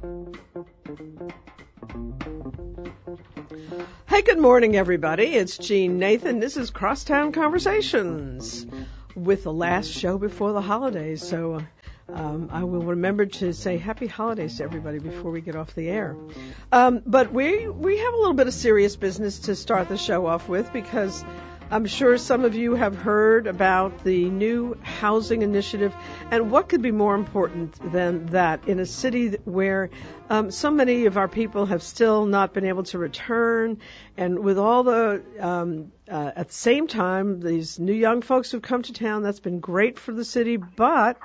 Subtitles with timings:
[0.00, 0.06] Hey,
[4.22, 5.24] good morning, everybody.
[5.24, 6.40] It's Jeanne Nathan.
[6.40, 8.66] This is Crosstown Conversations
[9.14, 11.22] with the last show before the holidays.
[11.22, 11.60] So
[12.08, 15.90] um, I will remember to say happy holidays to everybody before we get off the
[15.90, 16.16] air.
[16.72, 20.24] Um, but we we have a little bit of serious business to start the show
[20.24, 21.22] off with because
[21.72, 25.94] I'm sure some of you have heard about the new housing initiative,
[26.32, 29.90] and what could be more important than that in a city where
[30.28, 33.78] um, so many of our people have still not been able to return,
[34.16, 38.60] and with all the um, uh, at the same time these new young folks who've
[38.60, 41.18] come to town, that's been great for the city, but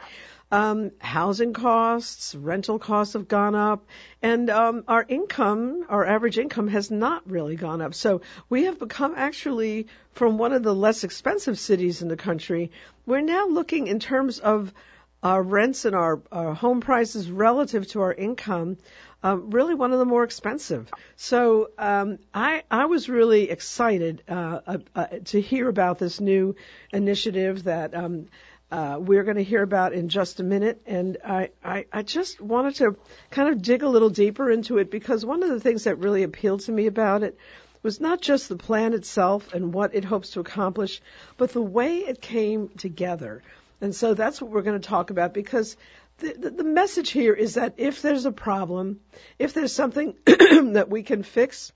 [0.56, 3.86] um, housing costs, rental costs have gone up,
[4.22, 7.94] and um, our income, our average income, has not really gone up.
[7.94, 12.72] So we have become actually from one of the less expensive cities in the country.
[13.06, 14.74] We're now looking in terms of
[15.22, 18.78] our rents and our, our home prices relative to our income.
[19.24, 20.88] Um, really one of the more expensive.
[21.16, 26.56] So um, I I was really excited uh, uh, uh, to hear about this new
[26.94, 28.28] initiative that um,
[28.72, 30.82] uh, we're going to hear about in just a minute.
[30.86, 32.98] And I, I, I just wanted to
[33.30, 36.24] kind of dig a little deeper into it because one of the things that really
[36.24, 37.38] appealed to me about it
[37.84, 41.02] was not just the plan itself and what it hopes to accomplish,
[41.38, 43.44] but the way it came together.
[43.80, 45.78] And so that's what we're going to talk about because
[46.18, 49.02] the, the, the message here is that if there's a problem,
[49.38, 51.72] if there's something that we can fix,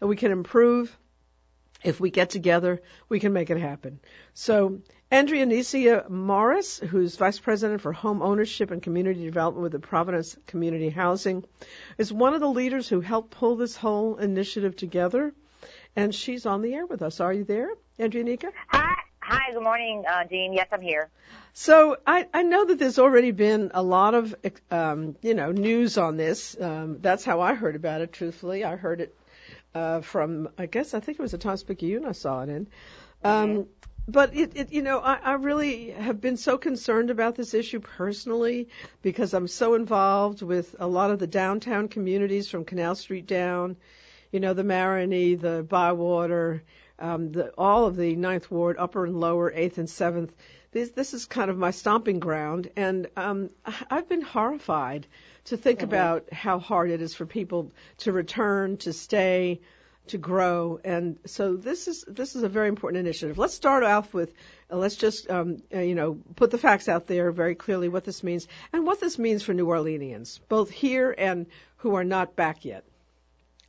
[0.00, 0.94] that we can improve,
[1.82, 4.00] if we get together, we can make it happen.
[4.32, 4.80] So
[5.14, 10.88] Andreanecia Morris, who's Vice President for Home Ownership and Community Development with the Providence Community
[10.88, 11.44] Housing,
[11.98, 15.32] is one of the leaders who helped pull this whole initiative together.
[15.94, 17.20] And she's on the air with us.
[17.20, 18.50] Are you there, Andreanecia?
[18.70, 18.94] Hi.
[19.20, 20.52] Hi, good morning, uh, Jean.
[20.52, 21.08] Yes, I'm here.
[21.52, 24.34] So I, I know that there's already been a lot of,
[24.72, 26.56] um, you know, news on this.
[26.60, 28.12] Um, that's how I heard about it.
[28.12, 29.16] Truthfully, I heard it
[29.76, 32.66] uh, from, I guess, I think it was a Times Picayune I saw it in.
[33.22, 33.62] Um, mm-hmm
[34.06, 37.80] but it, it, you know, I, I really have been so concerned about this issue
[37.80, 38.68] personally
[39.02, 43.76] because I'm so involved with a lot of the downtown communities from Canal Street down,
[44.30, 46.62] you know, the Marigny, the Bywater,
[46.98, 50.34] um, the, all of the Ninth Ward, Upper and Lower, Eighth and Seventh.
[50.72, 53.50] This, this is kind of my stomping ground, and um,
[53.90, 55.06] I've been horrified
[55.44, 55.88] to think mm-hmm.
[55.88, 59.60] about how hard it is for people to return, to stay,
[60.08, 60.80] to grow.
[60.84, 63.38] And so this is this is a very important initiative.
[63.38, 64.32] Let's start off with
[64.70, 68.04] uh, let's just um, uh, you know put the facts out there very clearly what
[68.04, 71.46] this means and what this means for New Orleanians, both here and
[71.78, 72.84] who are not back yet.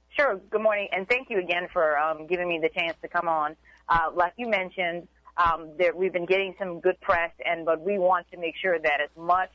[0.10, 0.40] Sure.
[0.50, 3.56] Good morning, and thank you again for um, giving me the chance to come on.
[3.90, 7.98] Uh, like you mentioned, um, there, we've been getting some good press, and but we
[7.98, 9.52] want to make sure that as much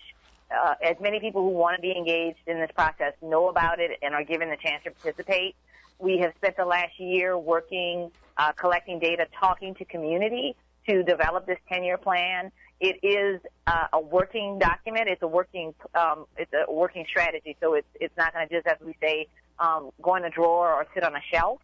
[0.50, 3.98] uh, as many people who want to be engaged in this process know about it
[4.02, 5.54] and are given the chance to participate.
[6.00, 10.56] We have spent the last year working, uh, collecting data, talking to community
[10.88, 12.50] to develop this 10-year plan.
[12.80, 15.08] It is uh, a working document.
[15.08, 17.56] It's a working, um, it's a working strategy.
[17.60, 19.26] So it's it's not going to just, as we say,
[19.58, 21.60] um, go in a drawer or sit on a shelf.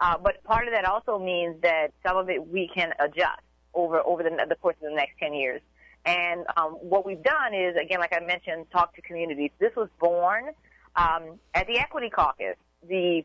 [0.00, 3.42] Uh, but part of that also means that some of it we can adjust
[3.74, 5.60] over over the, the course of the next 10 years.
[6.06, 9.50] And um, what we've done is, again, like I mentioned, talk to communities.
[9.58, 10.50] This was born
[10.96, 12.56] um, at the Equity Caucus.
[12.86, 13.24] The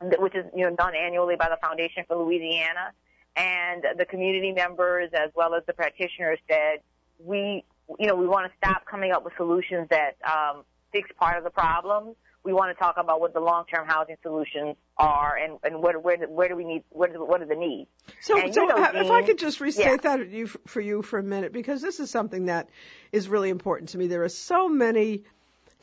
[0.00, 2.92] which is you know done annually by the Foundation for Louisiana,
[3.36, 6.80] and the community members as well as the practitioners said
[7.18, 7.64] we
[7.98, 11.44] you know we want to stop coming up with solutions that um, fix part of
[11.44, 12.14] the problem.
[12.44, 16.16] We want to talk about what the long-term housing solutions are and, and where, where,
[16.28, 17.90] where do we need, what are, what are the needs.
[18.20, 20.16] So, and, so you know, if Dean, I could just restate yeah.
[20.16, 22.68] that for you for a minute, because this is something that
[23.10, 24.06] is really important to me.
[24.06, 25.24] There are so many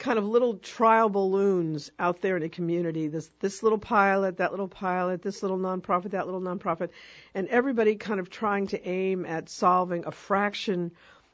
[0.04, 3.08] kind of little trial balloons out there in a community.
[3.08, 6.90] This this little pilot, that little pilot, this little nonprofit, that little nonprofit,
[7.34, 10.92] and everybody kind of trying to aim at solving a fraction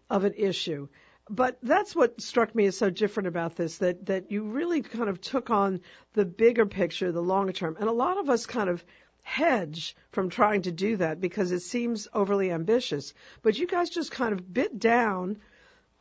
[0.07, 0.87] of an issue.
[1.31, 5.09] But that's what struck me as so different about this that that you really kind
[5.09, 5.81] of took on
[6.13, 7.75] the bigger picture, the longer term.
[7.79, 8.85] And a lot of us kind of
[9.23, 13.15] hedge from trying to do that because it seems overly ambitious.
[13.41, 15.39] But you guys just kind of bit down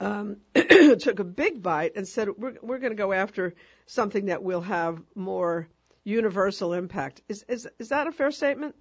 [0.00, 3.55] um, took a big bite and said we're we're going to go after
[3.87, 5.69] something that will have more
[6.05, 7.23] universal impact.
[7.29, 8.75] Is is is that a fair statement?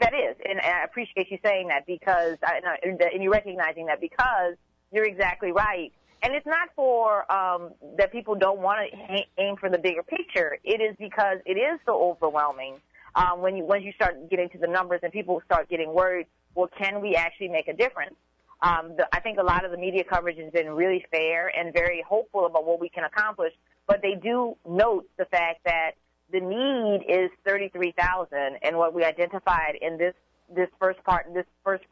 [0.00, 4.56] That is, and I appreciate you saying that because and you recognizing that because
[4.92, 5.92] you're exactly right.
[6.22, 10.58] And it's not for um, that people don't want to aim for the bigger picture.
[10.64, 12.76] It is because it is so overwhelming
[13.14, 16.26] um, when you once you start getting to the numbers and people start getting worried.
[16.54, 18.14] Well, can we actually make a difference?
[18.62, 21.72] Um, the, I think a lot of the media coverage has been really fair and
[21.72, 23.52] very hopeful about what we can accomplish.
[23.86, 25.92] but they do note the fact that
[26.32, 30.14] the need is 33,000 and what we identified in this
[30.54, 31.84] this first part this first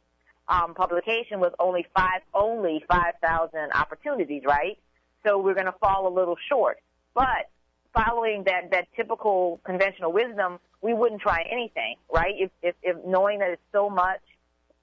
[0.48, 4.78] um, publication was only five only 5,000 opportunities, right?
[5.24, 6.78] So we're going to fall a little short.
[7.14, 7.48] But
[7.94, 12.34] following that that typical conventional wisdom, we wouldn't try anything, right?
[12.36, 14.20] If if, if knowing that it's so much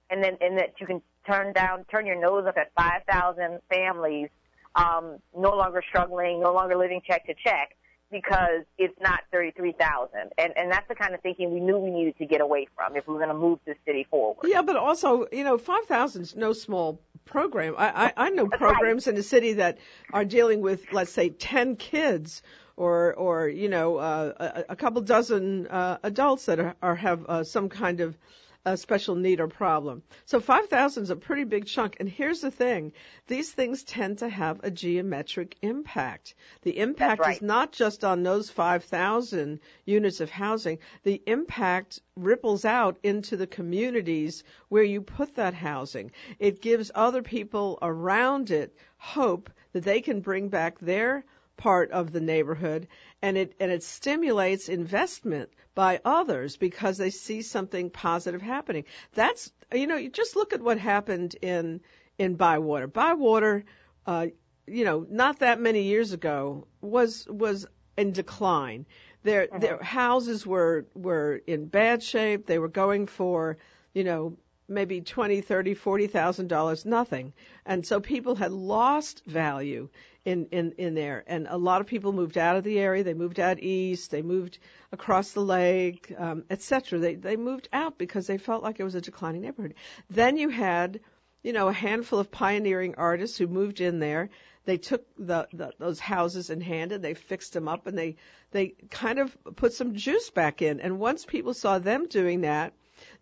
[0.10, 4.30] and then and that you can turn down turn your nose up at 5,000 families
[4.76, 7.76] um, no longer struggling, no longer living check to check
[8.12, 10.32] because it's not 33,000.
[10.38, 12.96] And, and that's the kind of thinking we knew we needed to get away from
[12.96, 14.48] if we were going to move this city forward.
[14.48, 17.76] Yeah, but also, you know, 5,000 is no small program.
[17.78, 19.14] I, I, I know that's programs right.
[19.14, 19.78] in a city that
[20.12, 22.42] are dealing with, let's say, 10 kids
[22.78, 27.26] or, or, you know, uh, a, a couple dozen, uh, adults that are, are have,
[27.28, 28.18] uh, some kind of,
[28.66, 30.04] a special need or problem.
[30.26, 31.98] So 5,000 is a pretty big chunk.
[32.00, 32.92] And here's the thing.
[33.28, 36.36] These things tend to have a geometric impact.
[36.64, 37.36] The impact right.
[37.38, 40.80] is not just on those 5,000 units of housing.
[41.04, 46.12] The impact ripples out into the communities where you put that housing.
[46.38, 51.24] It gives other people around it hope that they can bring back their
[51.60, 52.88] part of the neighborhood
[53.22, 58.86] and it and it stimulates investment by others because they see something positive happening.
[59.14, 61.82] That's you know, you just look at what happened in
[62.18, 62.88] in Bywater.
[62.88, 63.66] Bywater,
[64.06, 64.28] uh,
[64.68, 67.66] you know, not that many years ago was was
[67.98, 68.86] in decline.
[69.24, 69.60] Their mm-hmm.
[69.60, 72.46] their houses were were in bad shape.
[72.46, 73.58] They were going for,
[73.94, 74.38] you know,
[74.70, 77.34] maybe twenty, thirty, forty thousand dollars, nothing.
[77.66, 79.90] And so people had lost value
[80.26, 81.24] in, in, in there.
[81.28, 83.04] And a lot of people moved out of the area.
[83.04, 84.12] They moved out east.
[84.12, 84.60] They moved
[84.92, 87.00] across the lake, um, etc.
[87.00, 89.76] They, they moved out because they felt like it was a declining neighborhood.
[90.10, 91.00] Then you had,
[91.44, 94.30] you know, a handful of pioneering artists who moved in there.
[94.66, 98.18] They took the, the those houses in hand and they fixed them up and they
[98.52, 100.80] they kind of put some juice back in.
[100.80, 102.74] And once people saw them doing that,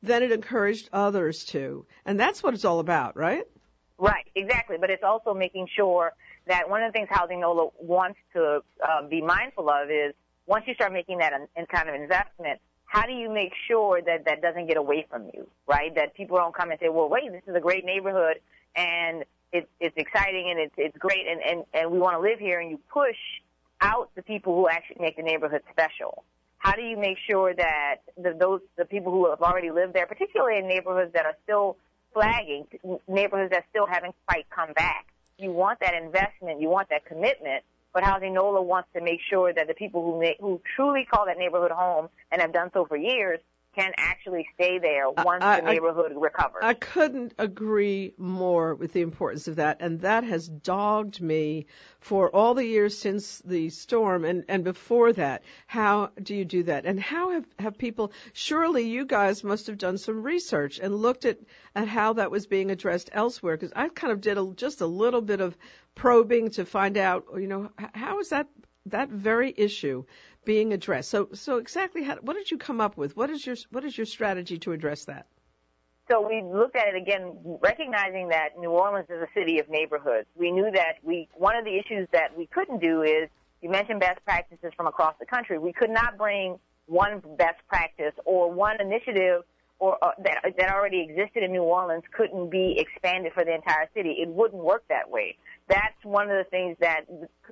[0.03, 1.85] then it encouraged others to.
[2.05, 3.43] And that's what it's all about, right?
[3.97, 4.77] Right, exactly.
[4.79, 6.13] But it's also making sure
[6.47, 10.13] that one of the things Housing NOLA wants to uh, be mindful of is
[10.45, 14.25] once you start making that an, kind of investment, how do you make sure that
[14.25, 15.93] that doesn't get away from you, right?
[15.95, 18.39] That people don't come and say, well, wait, this is a great neighborhood
[18.75, 22.39] and it's, it's exciting and it's, it's great and, and, and we want to live
[22.39, 23.17] here and you push
[23.81, 26.23] out the people who actually make the neighborhood special.
[26.57, 30.05] How do you make sure that the, those, the people who have already lived there,
[30.05, 31.77] particularly in neighborhoods that are still
[32.13, 32.65] flagging,
[33.07, 35.07] neighborhoods that still haven't quite come back,
[35.37, 37.63] you want that investment, you want that commitment,
[37.93, 41.25] but Housing NOLA wants to make sure that the people who make, who truly call
[41.27, 43.39] that neighborhood home and have done so for years
[43.77, 46.63] can actually stay there once I, the neighborhood I, recovers.
[46.63, 51.67] I couldn't agree more with the importance of that, and that has dogged me
[51.99, 55.43] for all the years since the storm and, and before that.
[55.67, 56.85] How do you do that?
[56.85, 61.25] And how have, have people, surely you guys must have done some research and looked
[61.25, 61.37] at,
[61.75, 64.87] at how that was being addressed elsewhere, because I kind of did a, just a
[64.87, 65.55] little bit of
[65.93, 68.47] probing to find out, you know, how is that
[68.87, 70.05] that very issue
[70.47, 71.09] being addressed.
[71.09, 73.17] So, so exactly how, what did you come up with?
[73.17, 75.27] What is your, what is your strategy to address that?
[76.09, 80.25] So we looked at it again, recognizing that New Orleans is a city of neighborhoods.
[80.35, 83.27] We knew that we, one of the issues that we couldn't do is,
[83.61, 85.59] you mentioned best practices from across the country.
[85.59, 89.43] We could not bring one best practice or one initiative
[89.79, 93.87] or uh, that that already existed in New Orleans couldn't be expanded for the entire
[93.93, 94.15] city.
[94.21, 95.37] It wouldn't work that way.
[95.67, 97.01] That's one of the things that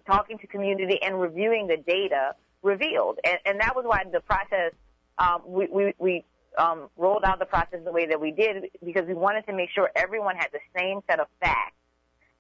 [0.07, 2.33] talking to community and reviewing the data
[2.65, 3.19] revealed.
[3.23, 4.73] And, and that was why the process,
[5.17, 6.25] um, we, we, we
[6.57, 9.69] um, rolled out the process the way that we did because we wanted to make
[9.69, 11.75] sure everyone had the same set of facts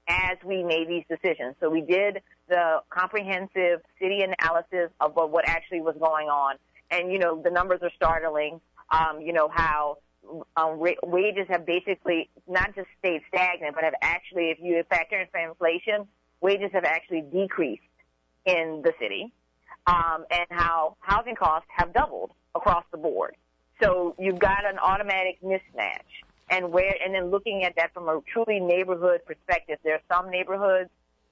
[0.07, 1.55] as we made these decisions.
[1.59, 6.55] So we did the comprehensive city analysis of what, actually was going on.
[6.91, 8.59] And, you know, the numbers are startling.
[8.91, 9.97] Um, you know, how
[10.55, 15.19] um, ra- wages have basically not just stayed stagnant, but have actually, if you factor
[15.19, 16.07] in inflation,
[16.39, 17.81] wages have actually decreased
[18.45, 19.33] in the city
[19.87, 23.35] um, and how housing costs have doubled across the board.
[23.81, 25.99] So you've got an automatic mismatch.
[26.49, 30.29] And where, and then looking at that from a truly neighborhood perspective, there are some
[30.29, 30.89] neighborhoods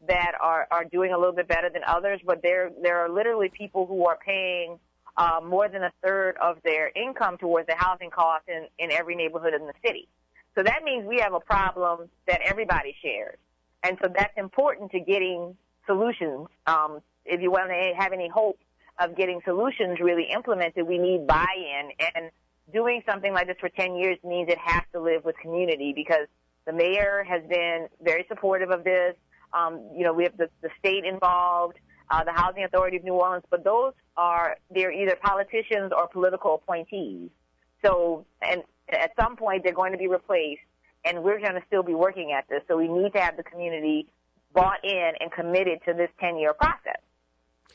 [0.08, 3.50] that are, are doing a little bit better than others, but there, there are literally
[3.50, 4.80] people who are paying,
[5.16, 9.16] uh, more than a third of their income towards the housing costs in, in every
[9.16, 10.08] neighborhood in the city.
[10.56, 13.38] So that means we have a problem that everybody shares.
[13.84, 15.56] And so that's important to getting
[15.86, 18.60] solutions um, if you want to have any hope
[19.00, 21.92] of getting solutions really implemented, we need buy-in.
[22.16, 22.32] And
[22.72, 26.28] doing something like this for 10 years means it has to live with community because
[26.66, 29.16] the mayor has been very supportive of this.
[29.54, 31.78] Um, you know, we have the, the state involved.
[32.10, 36.56] uh, the Housing Authority of New Orleans, but those are they're either politicians or political
[36.56, 37.30] appointees.
[37.84, 40.62] So, and at some point they're going to be replaced,
[41.06, 42.62] and we're going to still be working at this.
[42.68, 44.08] So we need to have the community
[44.54, 47.02] bought in and committed to this 10-year process.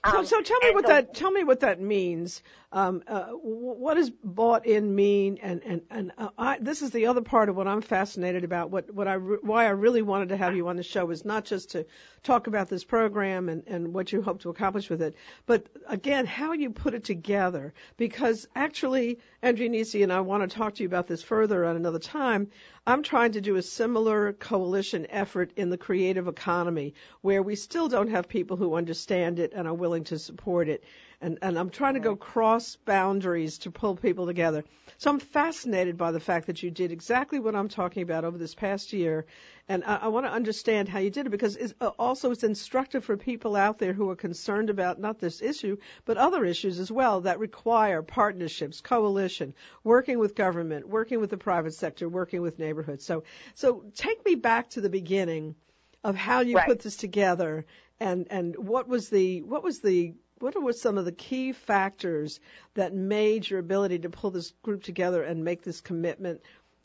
[0.06, 2.42] So, um, so tell me what that tell me what that means.
[2.70, 5.38] Um, uh, what does bought in mean?
[5.42, 8.70] And and and uh, I, this is the other part of what I'm fascinated about.
[8.70, 11.24] What what I re- why I really wanted to have you on the show is
[11.24, 11.86] not just to
[12.22, 15.16] talk about this program and and what you hope to accomplish with it,
[15.46, 17.74] but again how you put it together.
[17.96, 21.98] Because actually, Andreanecia and I want to talk to you about this further at another
[21.98, 22.50] time.
[22.88, 27.86] I'm trying to do a similar coalition effort in the creative economy where we still
[27.86, 30.82] don't have people who understand it and are willing to support it.
[31.20, 34.62] And, and I'm trying to go cross boundaries to pull people together.
[34.98, 38.38] So I'm fascinated by the fact that you did exactly what I'm talking about over
[38.38, 39.26] this past year.
[39.68, 42.44] And I, I want to understand how you did it because it's, uh, also it's
[42.44, 46.78] instructive for people out there who are concerned about not this issue, but other issues
[46.78, 52.42] as well that require partnerships, coalition, working with government, working with the private sector, working
[52.42, 53.04] with neighborhoods.
[53.04, 53.24] So,
[53.56, 55.56] so take me back to the beginning
[56.04, 56.66] of how you right.
[56.68, 57.66] put this together
[57.98, 62.40] and, and what was the, what was the what were some of the key factors
[62.74, 66.40] that made your ability to pull this group together and make this commitment,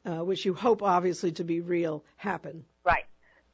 [0.05, 2.65] uh, which you hope obviously to be real, happen?
[2.85, 3.05] Right.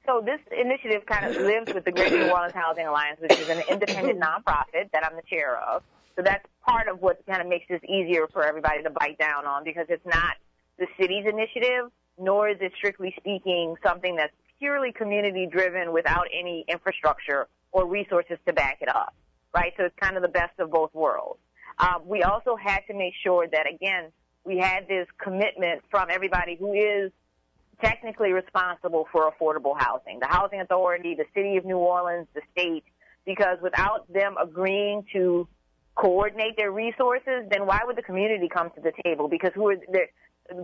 [0.06, 3.50] So this initiative kind of lives with the Greater New Orleans Housing Alliance, which is
[3.50, 5.84] an independent nonprofit that I'm the chair of.
[6.16, 9.46] So that's part of what kind of makes this easier for everybody to bite down
[9.46, 10.36] on because it's not
[10.78, 16.66] the city's initiative, nor is it strictly speaking something that's purely community driven without any
[16.68, 19.14] infrastructure or resources to back it up
[19.54, 19.74] right?
[19.78, 21.40] So it's kind of the best of both worlds.
[21.78, 24.12] Um, we also had to make sure that, again,
[24.44, 27.12] we had this commitment from everybody who is
[27.82, 32.84] technically responsible for affordable housing, the Housing Authority, the City of New Orleans, the state,
[33.26, 35.48] because without them agreeing to
[35.96, 39.28] coordinate their resources, then why would the community come to the table?
[39.28, 39.76] Because who are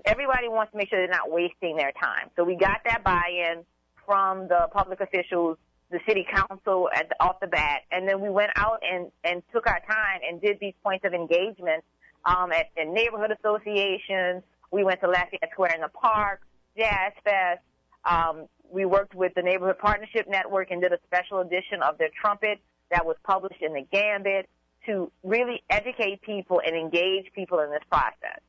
[0.06, 2.30] everybody wants to make sure they're not wasting their time.
[2.36, 3.64] So we got that buy-in
[4.06, 5.58] from the public officials
[5.96, 9.42] the city council at the, off the bat, and then we went out and and
[9.54, 11.84] took our time and did these points of engagement
[12.26, 14.44] um, at, at neighborhood associations.
[14.72, 16.42] We went to Lafayette Square in the park,
[16.78, 17.62] Jazz Fest.
[18.04, 22.10] Um, we worked with the Neighborhood Partnership Network and did a special edition of their
[22.20, 22.60] trumpet
[22.92, 24.50] that was published in the Gambit
[24.88, 28.42] to really educate people and engage people in this process.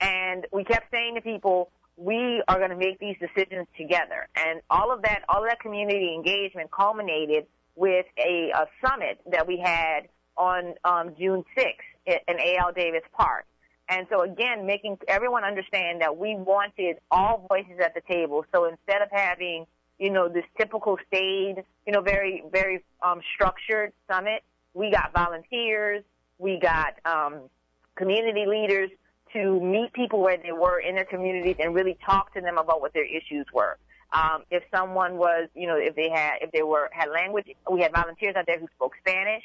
[0.00, 4.26] And we kept saying to people, we are going to make these decisions together.
[4.34, 9.46] And all of that, all of that community engagement culminated with a, a summit that
[9.46, 11.74] we had on um, June 6th
[12.06, 12.72] in A.L.
[12.74, 13.44] Davis Park.
[13.90, 18.46] And so again, making everyone understand that we wanted all voices at the table.
[18.54, 19.66] So instead of having,
[19.98, 24.42] you know, this typical staid, you know, very, very um, structured summit,
[24.72, 26.02] we got volunteers,
[26.38, 27.50] we got um,
[27.96, 28.90] community leaders
[29.32, 32.80] to meet people where they were in their communities and really talk to them about
[32.80, 33.78] what their issues were.
[34.12, 37.80] Um, if someone was, you know, if they had, if they were, had language, we
[37.80, 39.44] had volunteers out there who spoke Spanish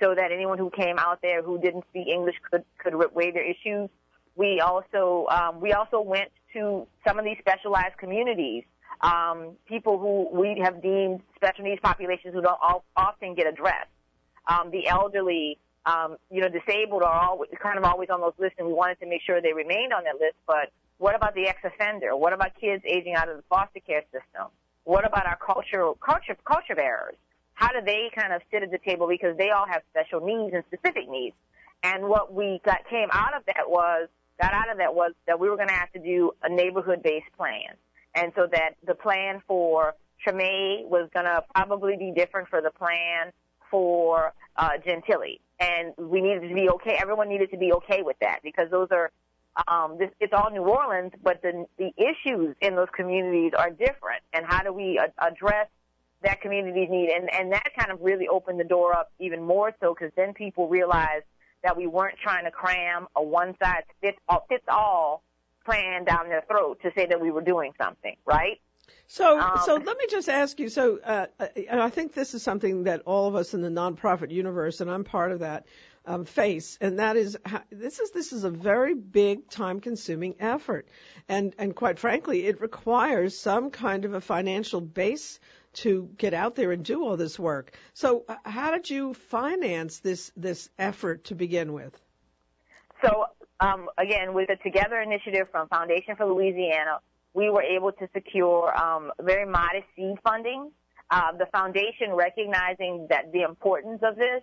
[0.00, 3.44] so that anyone who came out there who didn't speak English could, could weigh their
[3.44, 3.88] issues.
[4.36, 8.64] We also, um, we also went to some of these specialized communities,
[9.00, 13.88] um, people who we have deemed special needs populations who don't all, often get addressed.
[14.46, 18.56] Um, the elderly, um, you know, disabled are always kind of always on those lists,
[18.58, 20.36] and we wanted to make sure they remained on that list.
[20.46, 22.16] But what about the ex-offender?
[22.16, 24.48] What about kids aging out of the foster care system?
[24.84, 27.16] What about our cultural culture culture bearers?
[27.54, 30.54] How do they kind of sit at the table because they all have special needs
[30.54, 31.36] and specific needs?
[31.82, 34.08] And what we got came out of that was
[34.40, 37.32] got out of that was that we were going to have to do a neighborhood-based
[37.36, 37.74] plan,
[38.14, 42.70] and so that the plan for Treme was going to probably be different for the
[42.70, 43.32] plan
[43.70, 46.96] for uh, Gentilly and we needed to be okay.
[47.00, 49.10] Everyone needed to be okay with that because those are
[49.68, 54.22] um, this, it's all New Orleans, but the the issues in those communities are different.
[54.32, 55.68] And how do we a- address
[56.22, 57.10] that community's need?
[57.10, 60.34] And and that kind of really opened the door up even more so because then
[60.34, 61.24] people realized
[61.62, 65.22] that we weren't trying to cram a one size fits all, fits all
[65.64, 68.60] plan down their throat to say that we were doing something, right?
[69.06, 70.68] So, um, so let me just ask you.
[70.68, 71.26] So, uh,
[71.68, 74.90] and I think this is something that all of us in the nonprofit universe, and
[74.90, 75.66] I'm part of that,
[76.06, 77.36] um, face, and that is
[77.70, 80.88] this is this is a very big, time-consuming effort,
[81.28, 85.38] and and quite frankly, it requires some kind of a financial base
[85.74, 87.76] to get out there and do all this work.
[87.94, 91.98] So, uh, how did you finance this this effort to begin with?
[93.04, 93.26] So,
[93.60, 96.98] um, again, with the Together initiative from Foundation for Louisiana,
[97.34, 100.70] we were able to secure um, very modest seed funding.
[101.10, 104.42] Uh, the foundation, recognizing that the importance of this,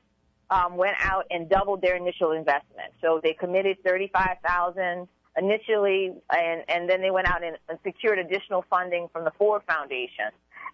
[0.52, 2.92] um, went out and doubled their initial investment.
[3.02, 8.66] So they committed 35,000 initially, and, and then they went out and, and secured additional
[8.70, 10.30] funding from the Ford Foundation.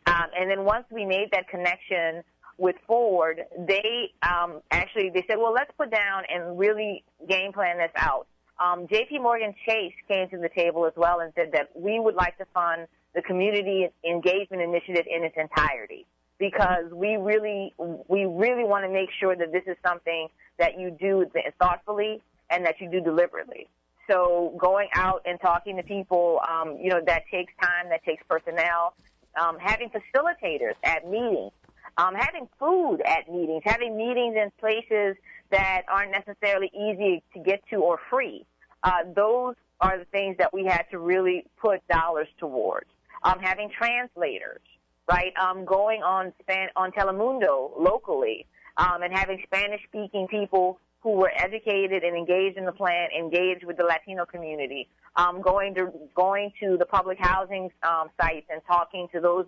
[0.05, 2.23] Um, and then once we made that connection
[2.57, 7.77] with Ford, they um, actually they said, well, let's put down and really game plan
[7.77, 8.27] this out.
[8.59, 9.19] Um, J.P.
[9.19, 12.45] Morgan Chase came to the table as well and said that we would like to
[12.53, 16.05] fund the community engagement initiative in its entirety
[16.37, 17.73] because we really
[18.07, 21.25] we really want to make sure that this is something that you do
[21.59, 23.67] thoughtfully and that you do deliberately.
[24.09, 28.23] So going out and talking to people, um, you know, that takes time, that takes
[28.29, 28.93] personnel.
[29.39, 31.51] Um, having facilitators at meetings,
[31.97, 35.15] um, having food at meetings, having meetings in places
[35.51, 38.45] that aren't necessarily easy to get to or free.
[38.83, 42.87] Uh, those are the things that we had to really put dollars towards.
[43.23, 44.61] Um, having translators,
[45.09, 45.33] right?
[45.37, 48.45] Um, going on Span- on Telemundo locally,
[48.77, 53.63] um, and having Spanish speaking people who were educated and engaged in the plan, engaged
[53.63, 58.61] with the Latino community, um, going to going to the public housing um, sites and
[58.67, 59.45] talking to those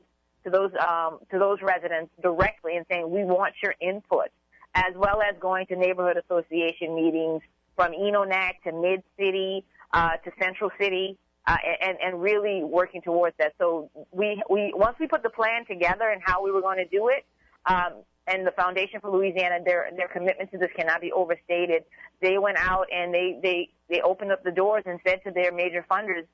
[0.47, 4.29] to those um, to those residents directly and saying we want your input,
[4.73, 7.41] as well as going to neighborhood association meetings
[7.75, 11.17] from Enonac to Mid City uh, to Central City.
[11.49, 13.53] Uh, and, and really working towards that.
[13.57, 16.85] So we, we, once we put the plan together and how we were going to
[16.87, 17.25] do it,
[17.65, 21.85] um, and the Foundation for Louisiana, their their commitment to this cannot be overstated.
[22.21, 25.53] They went out and they they they opened up the doors and said to their
[25.53, 26.25] major funders,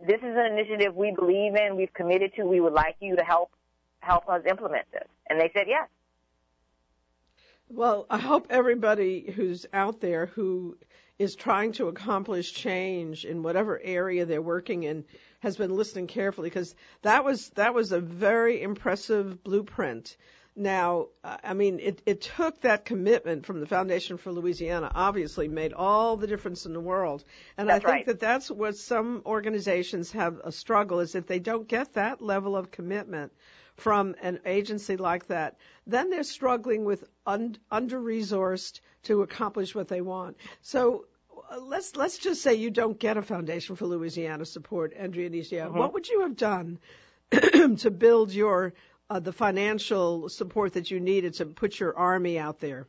[0.00, 1.76] "This is an initiative we believe in.
[1.76, 2.44] We've committed to.
[2.44, 3.50] We would like you to help
[4.00, 5.88] help us implement this." And they said yes.
[7.68, 10.76] Well, I hope everybody who's out there who
[11.18, 15.04] is trying to accomplish change in whatever area they're working in
[15.40, 20.16] has been listening carefully because that was that was a very impressive blueprint
[20.56, 25.72] now, I mean, it, it took that commitment from the Foundation for Louisiana, obviously made
[25.72, 27.24] all the difference in the world.
[27.56, 28.06] And that's I think right.
[28.06, 32.56] that that's what some organizations have a struggle is if they don't get that level
[32.56, 33.32] of commitment
[33.76, 40.00] from an agency like that, then they're struggling with un- under-resourced to accomplish what they
[40.00, 40.36] want.
[40.62, 41.06] So
[41.50, 45.66] uh, let's let's just say you don't get a Foundation for Louisiana support, Andreanecia.
[45.66, 45.78] Mm-hmm.
[45.78, 46.78] What would you have done
[47.30, 48.74] to build your
[49.10, 52.86] uh, the financial support that you needed to put your army out there?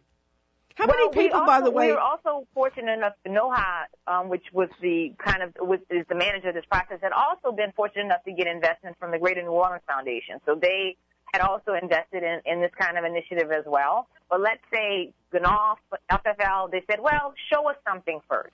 [0.75, 1.87] How well, many people, also, by the way?
[1.87, 6.05] We were also fortunate enough to NOHA, um, which was the kind of was, is
[6.07, 9.19] the manager of this process, had also been fortunate enough to get investment from the
[9.19, 10.39] Greater New Orleans Foundation.
[10.45, 10.95] So they
[11.33, 14.07] had also invested in, in this kind of initiative as well.
[14.29, 15.77] But let's say GNOF,
[16.09, 18.53] FFL, they said, well, show us something first.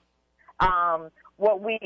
[0.60, 1.78] Um, what we,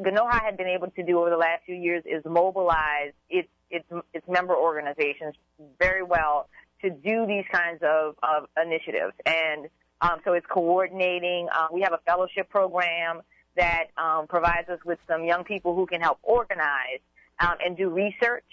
[0.00, 3.86] GNOHA had been able to do over the last few years is mobilize its its
[4.12, 5.34] its member organizations
[5.78, 6.48] very well
[6.82, 9.14] to do these kinds of, of initiatives.
[9.24, 9.68] And
[10.00, 11.48] um, so it's coordinating.
[11.52, 13.22] Uh, we have a fellowship program
[13.56, 17.00] that um, provides us with some young people who can help organize
[17.40, 18.44] um, and do research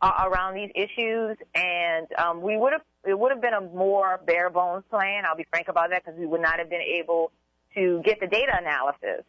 [0.00, 1.36] uh, around these issues.
[1.54, 5.24] And um, we would have it would have been a more bare bones plan.
[5.26, 7.30] I'll be frank about that because we would not have been able
[7.74, 9.24] to get the data analysis.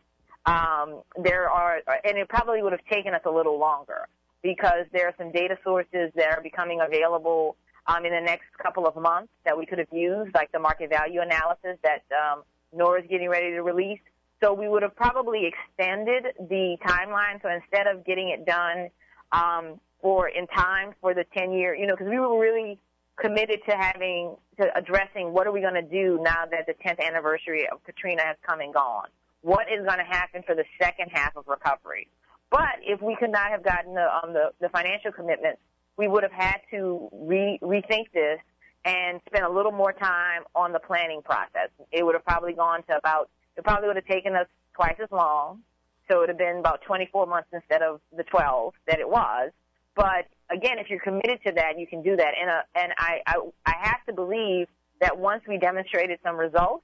[0.46, 4.08] Um, there are, and it probably would have taken us a little longer
[4.44, 7.56] because there are some data sources that are becoming available
[7.88, 10.90] um, in the next couple of months that we could have used, like the market
[10.90, 14.00] value analysis that um, NORA is getting ready to release.
[14.44, 17.42] So we would have probably extended the timeline.
[17.42, 18.90] So instead of getting it done
[19.32, 22.78] um, for in time for the 10 year, you know, because we were really
[23.20, 27.00] committed to having to addressing what are we going to do now that the 10th
[27.04, 29.08] anniversary of Katrina has come and gone.
[29.42, 32.08] What is going to happen for the second half of recovery?
[32.50, 35.60] But if we could not have gotten the, um, the, the financial commitment,
[35.98, 38.40] we would have had to re- rethink this
[38.86, 41.70] and spend a little more time on the planning process.
[41.92, 45.12] It would have probably gone to about, it probably would have taken us twice as
[45.12, 45.62] long.
[46.10, 49.52] So it would have been about 24 months instead of the 12 that it was.
[49.94, 52.34] But again, if you're committed to that, you can do that.
[52.40, 54.68] And, uh, and I, I, I have to believe
[55.02, 56.84] that once we demonstrated some results,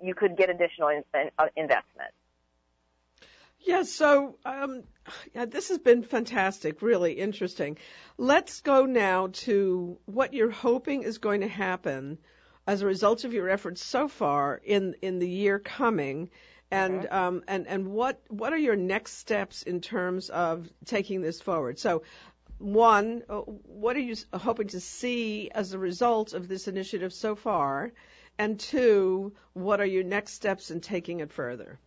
[0.00, 2.12] you could get additional in, in, uh, investment.
[3.62, 4.82] Yeah, so um,
[5.34, 7.78] yeah, this has been fantastic, really interesting.
[8.16, 12.18] Let's go now to what you're hoping is going to happen
[12.66, 16.30] as a result of your efforts so far in in the year coming,
[16.70, 17.14] and Mm-hmm.
[17.14, 21.78] um, and and what what are your next steps in terms of taking this forward?
[21.78, 22.02] So.
[22.58, 27.34] One, uh, what are you hoping to see as a result of this initiative so
[27.34, 27.90] far?
[28.38, 31.78] And two, what are your next steps in taking it further?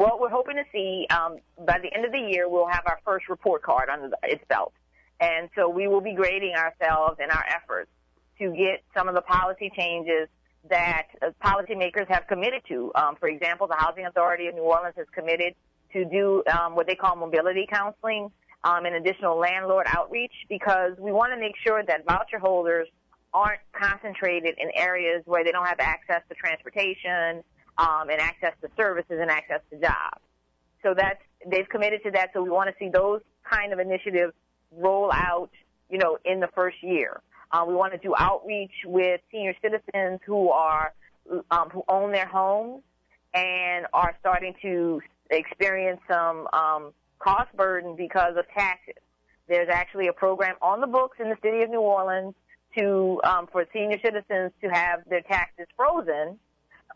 [0.00, 2.98] Well, we're hoping to see um, by the end of the year we'll have our
[3.04, 4.72] first report card under its belt,
[5.20, 7.90] And so we will be grading ourselves and our efforts
[8.38, 10.30] to get some of the policy changes
[10.70, 12.90] that uh, policymakers have committed to.
[12.94, 15.54] Um, for example, the Housing Authority of New Orleans has committed
[15.92, 18.30] to do um, what they call mobility counseling
[18.64, 22.88] um, and additional landlord outreach because we want to make sure that voucher holders
[23.34, 27.44] aren't concentrated in areas where they don't have access to transportation
[27.80, 30.20] um, and access to services and access to jobs.
[30.82, 32.30] So that's they've committed to that.
[32.34, 34.34] So we want to see those kind of initiatives
[34.76, 35.50] roll out,
[35.88, 37.20] you know, in the first year.
[37.52, 40.92] Uh, we want to do outreach with senior citizens who are
[41.50, 42.82] um, who own their homes
[43.34, 48.94] and are starting to experience some um, cost burden because of taxes.
[49.48, 52.34] There's actually a program on the books in the city of New Orleans
[52.78, 56.38] to um, for senior citizens to have their taxes frozen,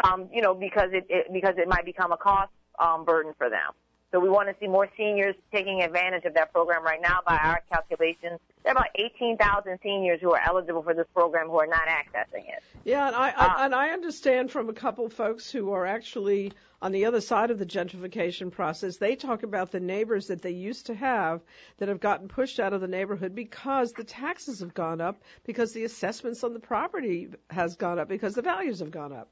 [0.03, 3.49] um, you know, because it, it because it might become a cost um, burden for
[3.49, 3.73] them.
[4.15, 7.19] So we want to see more seniors taking advantage of that program right now.
[7.27, 11.59] By our calculations, there are about 18,000 seniors who are eligible for this program who
[11.59, 12.63] are not accessing it.
[12.85, 16.53] Yeah, and I, uh, I and I understand from a couple folks who are actually
[16.81, 18.99] on the other side of the gentrification process.
[18.99, 21.41] They talk about the neighbors that they used to have
[21.79, 25.73] that have gotten pushed out of the neighborhood because the taxes have gone up, because
[25.73, 29.29] the assessments on the property has gone up, because the values have gone up.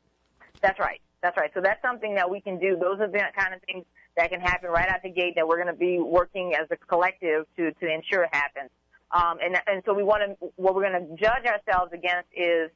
[0.63, 1.01] That's right.
[1.23, 1.51] That's right.
[1.55, 2.77] So that's something that we can do.
[2.77, 3.85] Those are the kind of things
[4.17, 6.77] that can happen right out the gate that we're going to be working as a
[6.77, 8.71] collective to to ensure happens.
[9.11, 12.71] Um, and and so we want to what we're going to judge ourselves against is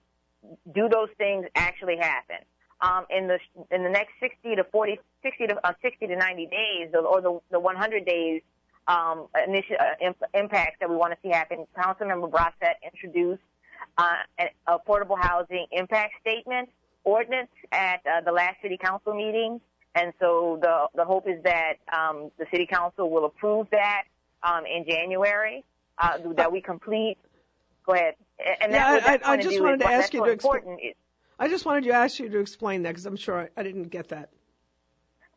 [0.75, 2.37] do those things actually happen?
[2.81, 3.39] Um, in the
[3.71, 7.41] in the next 60 to 40, 60 to uh, 60 to 90 days, or the
[7.51, 8.43] the 100 days
[8.87, 11.67] um, initial uh, imp- impacts that we want to see happen.
[11.77, 13.43] Councilmember Brossett introduced
[13.99, 16.69] uh, an affordable housing impact statement
[17.07, 19.63] ordinance at uh, the last city council meeting.
[19.95, 24.03] And so the the hope is that um, the city council will approve that
[24.43, 25.65] um, in January.
[25.99, 27.17] Uh, that we complete.
[27.87, 28.17] Go ahead.
[28.61, 30.93] And yeah, I, I, I just wanted to ask you to explain.
[31.39, 33.89] I just wanted to ask you to explain that because I'm sure I, I, didn't
[33.89, 34.29] get that.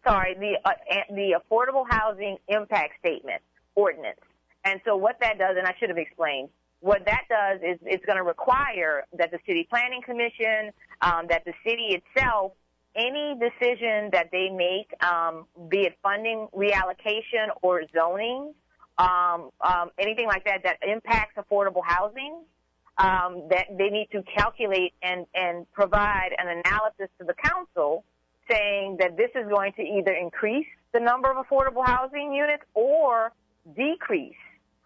[0.05, 0.71] Sorry, the uh,
[1.09, 3.41] the affordable housing impact statement
[3.75, 4.19] ordinance.
[4.65, 6.49] And so what that does, and I should have explained,
[6.81, 11.43] what that does is it's going to require that the city planning commission, um, that
[11.45, 12.53] the city itself
[12.95, 18.53] any decision that they make, um, be it funding reallocation or zoning,
[18.97, 22.41] um, um, anything like that that impacts affordable housing,
[22.97, 28.03] um, that they need to calculate and, and provide an analysis to the council
[28.49, 33.31] saying that this is going to either increase the number of affordable housing units or
[33.75, 34.33] decrease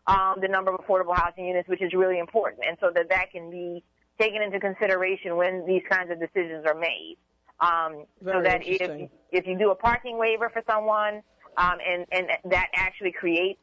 [0.08, 3.32] um, the number of affordable housing units, which is really important, and so that that
[3.32, 3.84] can be
[4.20, 7.18] taken into consideration when these kinds of decisions are made.
[7.60, 11.22] Um, so that if if you do a parking waiver for someone,
[11.58, 13.60] um, and and that actually creates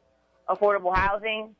[0.49, 1.55] affordable housing,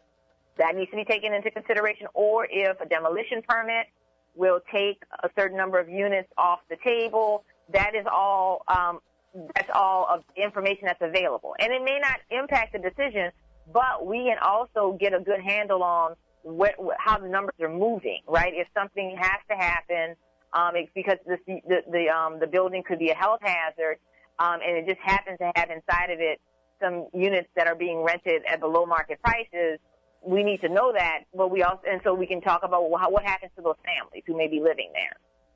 [0.58, 2.08] that needs to be taken into consideration.
[2.14, 3.88] Or if a demolition permit
[4.36, 9.00] will take a certain number of units off the table, that is all um,
[9.56, 13.32] that's all of information that's available, and it may not impact the decision,
[13.74, 18.22] but we can also get a good handle on what, how the numbers are moving.
[18.28, 18.54] Right?
[18.56, 20.16] If something has to happen
[20.54, 23.98] um, it, because the the the, um, the building could be a health hazard,
[24.40, 26.42] um, and it just happens to have inside of it
[26.82, 29.80] some units that are being rented at below market prices.
[30.24, 33.12] We need to know that, but we also and so we can talk about what,
[33.12, 35.16] what happens to those families who may be living there,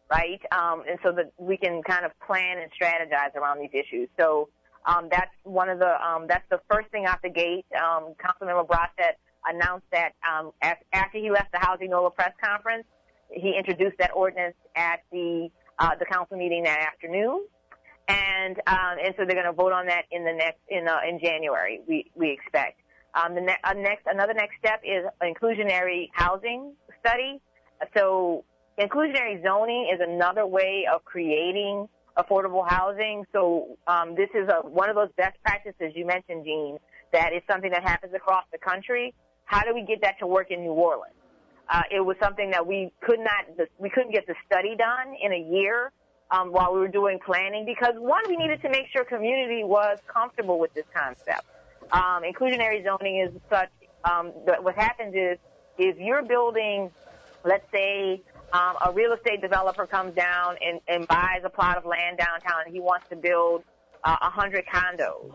[0.09, 0.41] right?
[0.51, 4.09] Um, and so that we can kind of plan and strategize around these issues.
[4.19, 4.49] So
[4.85, 7.65] um, that's one of the um, that's the first thing out the gate.
[7.75, 9.17] Um, Councilmember Brossett
[9.47, 12.85] announced that um, after he left the Housing NOLA press conference,
[13.31, 17.45] he introduced that ordinance at the uh, the council meeting that afternoon,
[18.07, 20.99] and um, and so they're going to vote on that in the next in uh,
[21.07, 21.81] in January.
[21.87, 22.79] We we expect.
[23.15, 27.41] Um, the ne- uh, next another next step is inclusionary housing study.
[27.97, 28.43] So
[28.79, 33.25] inclusionary zoning is another way of creating affordable housing.
[33.33, 36.77] So um, this is a, one of those best practices you mentioned, Jean.
[37.11, 39.13] That is something that happens across the country.
[39.45, 41.13] How do we get that to work in New Orleans?
[41.69, 45.33] Uh, it was something that we could not, we couldn't get the study done in
[45.33, 45.91] a year
[46.31, 49.97] um, while we were doing planning because one, we needed to make sure community was
[50.11, 51.45] comfortable with this concept.
[51.91, 53.69] Um, inclusionary zoning is such.
[54.03, 55.39] Um, that what happens is
[55.79, 56.91] if you're building,
[57.43, 58.21] let's say,
[58.53, 62.61] um, a real estate developer comes down and, and buys a plot of land downtown
[62.65, 63.63] and he wants to build
[64.03, 65.33] uh, a uh, hundred condos.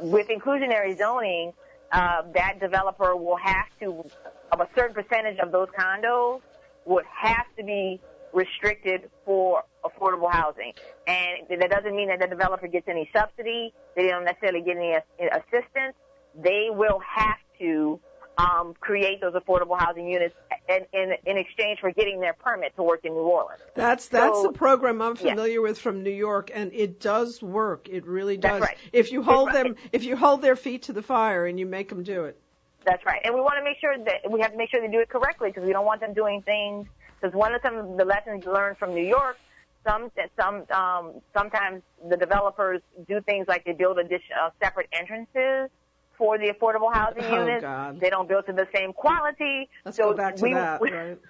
[0.00, 1.52] With inclusionary zoning,
[1.92, 4.04] uh, that developer will have to,
[4.52, 6.40] of a certain percentage of those condos,
[6.84, 8.00] would have to be
[8.32, 10.72] restricted for affordable housing.
[11.06, 13.72] And that doesn't mean that the developer gets any subsidy.
[13.96, 15.94] They don't necessarily get any assistance.
[16.34, 18.00] They will have to
[18.38, 20.34] um, create those affordable housing units
[20.68, 23.60] in, in, in exchange for getting their permit to work in New Orleans.
[23.74, 25.58] That's that's So- the program I'm familiar Yeah.
[25.60, 27.88] with from New York, and it does work.
[27.88, 28.60] It really does.
[28.60, 28.78] That's right.
[28.92, 31.66] If you hold That's them, if you hold their feet to the fire and you
[31.66, 32.40] make them do it.
[32.84, 33.20] That's right.
[33.24, 35.08] And we want to make sure that we have to make sure they do it
[35.08, 36.86] correctly because we don't want them doing things.
[37.20, 39.36] Because one of some of the lessons learned from New York,
[39.84, 45.70] some some um, sometimes the developers do things like they build addition, uh, separate entrances
[46.18, 47.62] for the affordable housing Oh, units.
[47.62, 48.00] God.
[48.00, 49.68] They don't build to the same quality.
[49.84, 50.80] Let's so go back to we, that.
[50.80, 51.18] we- right?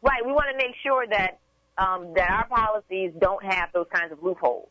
[0.00, 0.24] Right.
[0.24, 1.40] We want to make sure that
[1.76, 4.68] um, that our policies don't have those kinds of loopholes.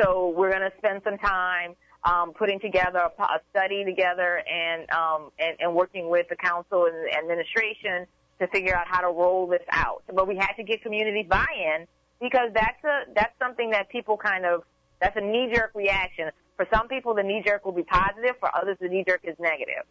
[0.00, 4.90] So we're going to spend some time um, putting together a, a study together and,
[4.90, 8.06] um, and and working with the council and the administration
[8.40, 10.02] to figure out how to roll this out.
[10.12, 11.86] But we had to get community buy-in
[12.20, 14.62] because that's a that's something that people kind of
[14.98, 16.30] that's a knee-jerk reaction.
[16.56, 18.36] For some people, the knee-jerk will be positive.
[18.38, 19.84] For others, the knee-jerk is negative.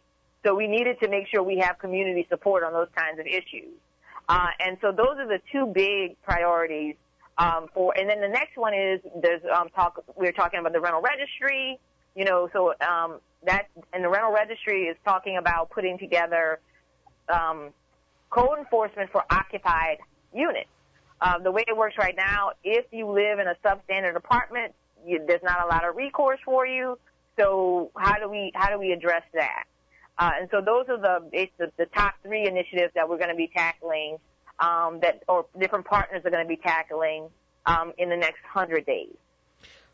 [0.44, 3.72] So we needed to make sure we have community support on those kinds of issues.
[4.28, 6.96] Uh, and so those are the two big priorities
[7.38, 7.94] um, for.
[7.96, 10.02] And then the next one is there's um, talk.
[10.16, 11.78] We are talking about the rental registry.
[12.14, 16.60] You know, so um, that and the rental registry is talking about putting together
[17.28, 17.70] um,
[18.30, 19.98] code enforcement for occupied
[20.32, 20.68] units.
[21.20, 24.74] Uh, the way it works right now, if you live in a substandard apartment,
[25.06, 26.98] you, there's not a lot of recourse for you.
[27.38, 29.64] So how do we how do we address that?
[30.18, 33.34] Uh, and so those are the, the the top three initiatives that we're going to
[33.36, 34.18] be tackling,
[34.60, 37.28] um, that or different partners are going to be tackling
[37.66, 39.14] um, in the next hundred days.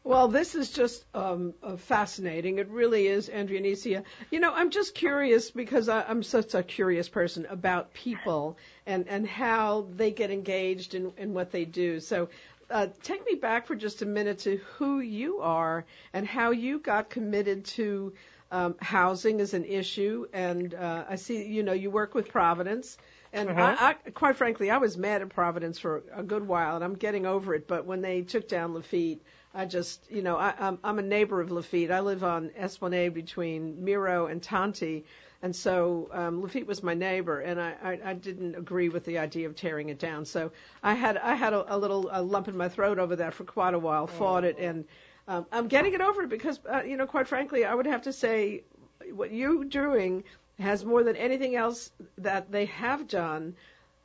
[0.03, 2.57] Well, this is just um, uh, fascinating.
[2.57, 4.05] It really is, Andreanecia.
[4.31, 9.07] You know, I'm just curious because I, I'm such a curious person about people and,
[9.09, 12.01] and how they get engaged in, in what they do.
[12.01, 12.31] So
[12.70, 16.78] uh, take me back for just a minute to who you are and how you
[16.78, 18.12] got committed to
[18.50, 20.26] um, housing as an issue.
[20.33, 22.96] And uh, I see, you know, you work with Providence.
[23.33, 26.85] And I, I, quite frankly, I was mad at Providence for a good while, and
[26.85, 27.68] I'm getting over it.
[27.68, 29.22] But when they took down Lafitte,
[29.54, 31.92] I just, you know, I, I'm, I'm a neighbor of Lafitte.
[31.92, 35.04] I live on Esplanade between Miro and Tonti,
[35.42, 39.18] and so um, Lafitte was my neighbor, and I, I, I didn't agree with the
[39.18, 40.26] idea of tearing it down.
[40.26, 43.33] So I had, I had a, a little a lump in my throat over that
[43.35, 44.07] for quite a while.
[44.07, 44.85] Fought it, and
[45.26, 48.03] um, I'm getting it over it because, uh, you know, quite frankly, I would have
[48.03, 48.64] to say
[49.12, 50.24] what you're doing
[50.59, 53.57] has more than anything else that they have done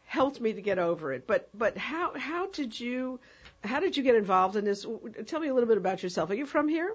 [0.06, 1.28] helped me to get over it.
[1.28, 3.20] But but how how did you
[3.64, 4.86] how did you get involved in this?
[5.26, 6.30] Tell me a little bit about yourself.
[6.30, 6.94] Are you from here?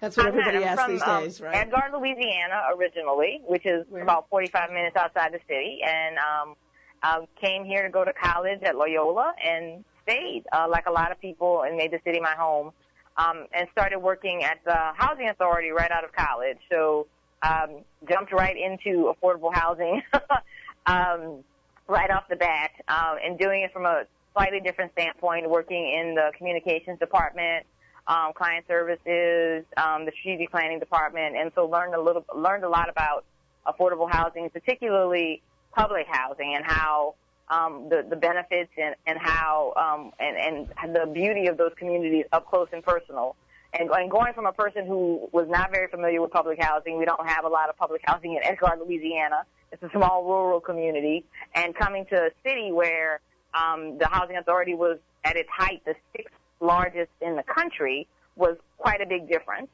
[0.00, 1.54] That's what I'm everybody asks from these um, days, right?
[1.54, 4.02] Edgard, Louisiana, originally, which is Where?
[4.02, 6.54] about 45 minutes outside the city, and um,
[7.02, 11.12] uh, came here to go to college at Loyola and stayed, uh, like a lot
[11.12, 12.72] of people, and made the city my home.
[13.16, 16.56] Um, and started working at the housing authority right out of college.
[16.70, 17.06] So
[17.42, 20.00] um, jumped right into affordable housing
[20.86, 21.44] um,
[21.86, 26.14] right off the bat, um, and doing it from a slightly different standpoint, working in
[26.14, 27.66] the communications department,
[28.06, 32.68] um, client services, um, the strategic planning department, and so learned a little, learned a
[32.68, 33.24] lot about
[33.66, 35.42] affordable housing, particularly
[35.74, 37.14] public housing, and how
[37.48, 42.24] um, the the benefits and and how um, and and the beauty of those communities
[42.32, 43.36] up close and personal.
[43.72, 47.24] And, going from a person who was not very familiar with public housing, we don't
[47.24, 49.44] have a lot of public housing in Edgard, Louisiana.
[49.70, 53.20] It's a small rural community, and coming to a city where
[53.54, 58.56] um, the housing authority was at its height, the sixth largest in the country, was
[58.78, 59.68] quite a big difference.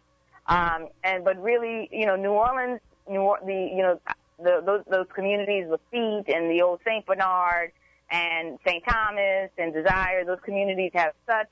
[0.47, 4.01] Um, and but really, you know, New Orleans, New or- the you know
[4.39, 7.73] the, those those communities, Lafitte and the old Saint Bernard
[8.11, 8.85] and St.
[8.89, 11.51] Thomas and Desire, those communities have such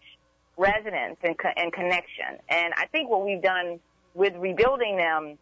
[0.57, 2.39] resonance and, co- and connection.
[2.49, 3.81] And I think what we've done
[4.15, 5.39] with rebuilding them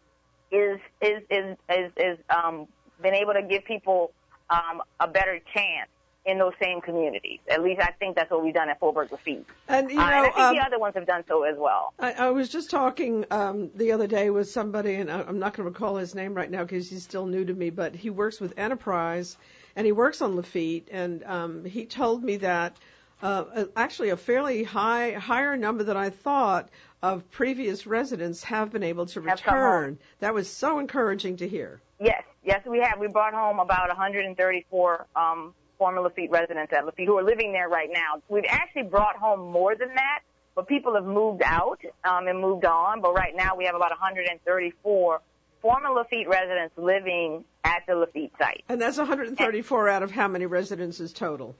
[0.50, 2.66] is is is is, is um,
[3.02, 4.12] been able to give people
[4.48, 5.90] um, a better chance
[6.24, 7.40] in those same communities.
[7.48, 9.44] At least I think that's what we've done at Faubourg Lafitte.
[9.68, 11.92] and you Uh, and I think um, the other ones have done so as well.
[11.98, 15.54] I, I was just talking um, the other day with somebody, and I, I'm not
[15.54, 18.10] going to recall his name right now because he's still new to me, but he
[18.10, 19.36] works with Enterprise,
[19.74, 22.76] and he works on Lafitte, and um, he told me that
[23.22, 26.68] uh, actually a fairly high, higher number than I thought
[27.02, 29.98] of previous residents have been able to return.
[30.20, 31.80] That was so encouraging to hear.
[32.00, 32.98] Yes, yes, we have.
[33.00, 37.68] We brought home about 134 um, former Lafitte residents at Lafitte who are living there
[37.68, 38.22] right now.
[38.28, 40.20] We've actually brought home more than that,
[40.54, 43.00] but people have moved out um, and moved on.
[43.00, 45.20] But right now we have about 134
[45.60, 48.62] former Lafitte residents living at the Lafitte site.
[48.68, 51.56] And that's 134 out of how many residences total?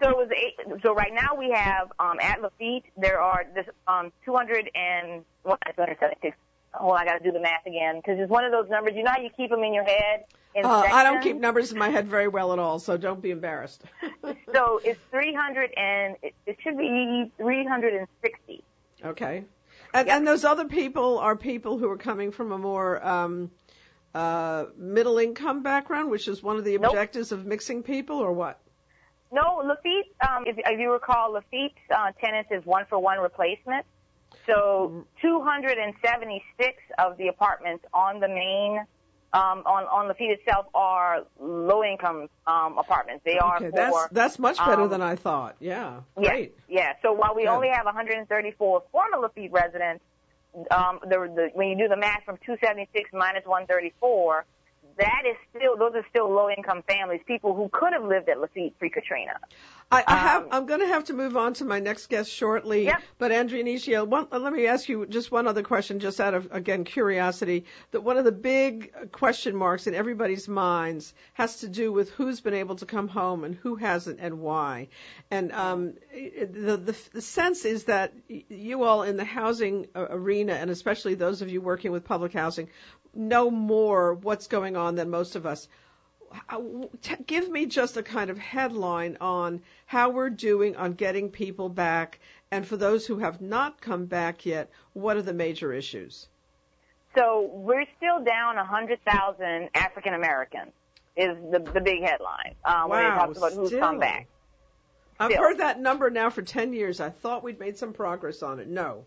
[0.00, 3.66] So it was eight, so right now we have um, at Lafitte there are this
[3.88, 6.36] um, 200 and well, 276
[6.78, 8.92] oh, I got to do the math again because it's one of those numbers.
[8.94, 10.24] You know how you keep them in your head.
[10.54, 13.20] In Uh, I don't keep numbers in my head very well at all, so don't
[13.22, 13.82] be embarrassed.
[14.52, 18.64] So it's 300 and it, it should be 360.
[19.04, 19.44] okay.
[19.94, 20.16] And, Yep.
[20.16, 23.50] and those other people are people who are coming from a more um,
[24.14, 26.92] uh, middle income background, which is one of the Nope.
[26.92, 28.60] objectives of mixing people, or what?
[29.32, 33.86] No, Lafitte, um, if, if you recall, Lafitte's uh, tenants is one for one replacement.
[34.46, 38.78] So 276 of the apartments on the main,
[39.32, 43.22] um, on, on Lafitte itself are low income um, apartments.
[43.24, 45.56] They are Okay, for that's that's much better um, than I thought.
[45.60, 46.54] Yeah, Yeah, great.
[46.68, 46.94] yeah.
[47.02, 47.50] So while we Good.
[47.50, 50.04] only have 134 former Lafitte residents,
[50.70, 54.44] um, the, the, when you do the math from 276 minus 134,
[54.98, 58.40] that is still those are still low income families, people who could have lived at
[58.40, 59.32] Lafitte pre Katrina.
[59.92, 60.42] I, I have.
[60.44, 62.84] Um, I'm going to have to move on to my next guest shortly.
[62.84, 63.02] Yep.
[63.18, 66.84] But Andreanecia, one, let me ask you just one other question, just out of again
[66.84, 67.64] curiosity.
[67.90, 72.40] That one of the big question marks in everybody's minds has to do with who's
[72.40, 74.88] been able to come home and who hasn't and why.
[75.30, 80.52] And um, the, the the sense is that you all in the housing uh, arena,
[80.52, 82.68] and especially those of you working with public housing,
[83.14, 85.68] know more what's going on than most of us
[87.26, 92.20] give me just a kind of headline on how we're doing on getting people back,
[92.50, 96.28] and for those who have not come back yet, what are the major issues?
[97.16, 100.70] So we're still down 100,000 African Americans
[101.16, 103.80] is the the big headline uh, when it Wow, talks about who's still.
[103.80, 104.28] come back.
[105.18, 107.00] I've heard that number now for 10 years.
[107.00, 108.68] I thought we'd made some progress on it.
[108.68, 109.04] No.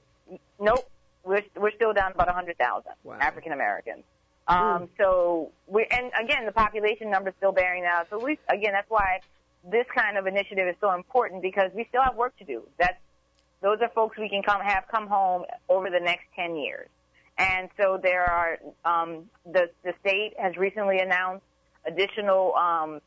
[0.59, 0.87] Nope,
[1.23, 3.17] we're we're still down about 100,000 Wow.
[3.19, 4.03] African Americans.
[4.47, 8.07] Um, so we and again the population number is still bearing out.
[8.09, 9.21] So we again that's why
[9.63, 12.63] this kind of initiative is so important because we still have work to do.
[12.77, 12.97] That's
[13.61, 16.89] those are folks we can come have come home over the next 10 years.
[17.37, 21.45] And so there are um, the the state has recently announced
[21.85, 22.99] additional um,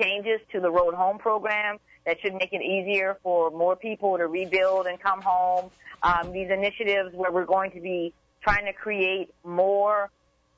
[0.00, 4.26] changes to the road home program that should make it easier for more people to
[4.26, 5.70] rebuild and come home.
[6.02, 10.10] Um, these initiatives where we're going to be trying to create more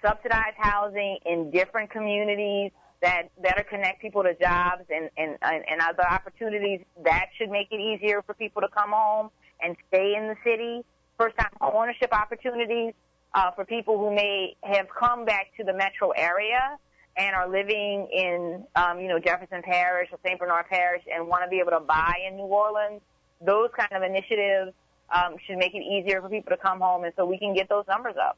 [0.03, 2.70] subsidized housing in different communities
[3.03, 6.81] that better connect people to jobs and, and, and other opportunities.
[7.05, 9.31] That should make it easier for people to come home
[9.62, 10.85] and stay in the city.
[11.18, 12.94] First time ownership opportunities
[13.35, 16.79] uh, for people who may have come back to the metro area
[17.16, 20.38] and are living in, um, you know, Jefferson Parish or St.
[20.38, 23.00] Bernard Parish and want to be able to buy in New Orleans.
[23.40, 24.72] Those kind of initiatives
[25.11, 27.68] um, should make it easier for people to come home, and so we can get
[27.68, 28.37] those numbers up.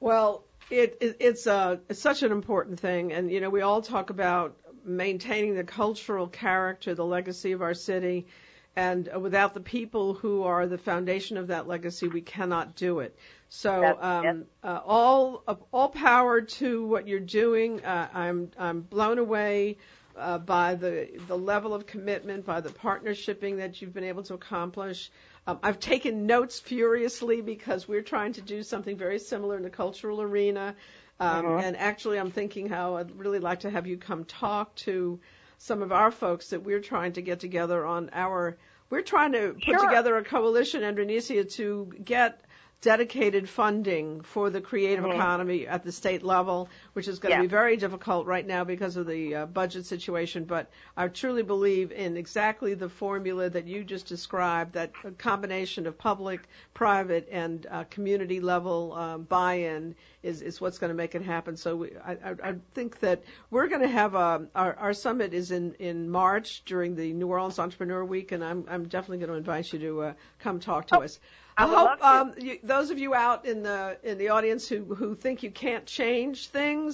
[0.00, 3.82] Well, it, it it's uh it's such an important thing, and you know we all
[3.82, 8.26] talk about maintaining the cultural character, the legacy of our city,
[8.74, 13.16] and without the people who are the foundation of that legacy, we cannot do it.
[13.48, 17.84] So um, uh, all uh, all power to what you're doing.
[17.84, 19.78] Uh, I'm I'm blown away.
[20.16, 24.32] Uh, by the the level of commitment, by the partnershiping that you've been able to
[24.32, 25.10] accomplish,
[25.46, 29.68] um, I've taken notes furiously because we're trying to do something very similar in the
[29.68, 30.74] cultural arena.
[31.20, 35.20] Um, And actually, I'm thinking how I'd really like to have you come talk to
[35.58, 38.56] some of our folks that we're trying to get together on our.
[38.88, 39.88] We're trying to put Sure.
[39.88, 42.40] together a coalition, Andreanecia, to get
[42.80, 45.18] dedicated funding for the creative mm-hmm.
[45.18, 47.42] economy at the state level, which is going to Yeah.
[47.42, 50.44] be very difficult right now because of the uh, budget situation.
[50.44, 55.86] But I truly believe in exactly the formula that you just described, that a combination
[55.86, 56.40] of public,
[56.72, 61.58] private, and uh, community level um, buy-in is, is what's going to make it happen.
[61.58, 65.34] So we, I, I, I think that we're going to have a, our, our summit
[65.34, 69.32] is in, in March during the New Orleans Entrepreneur Week, and I'm, I'm definitely going
[69.32, 71.18] to invite you to uh, come talk to us.
[71.58, 74.84] I would hope um, you, those of you out in the in the audience who
[74.94, 76.85] who think you can't change things,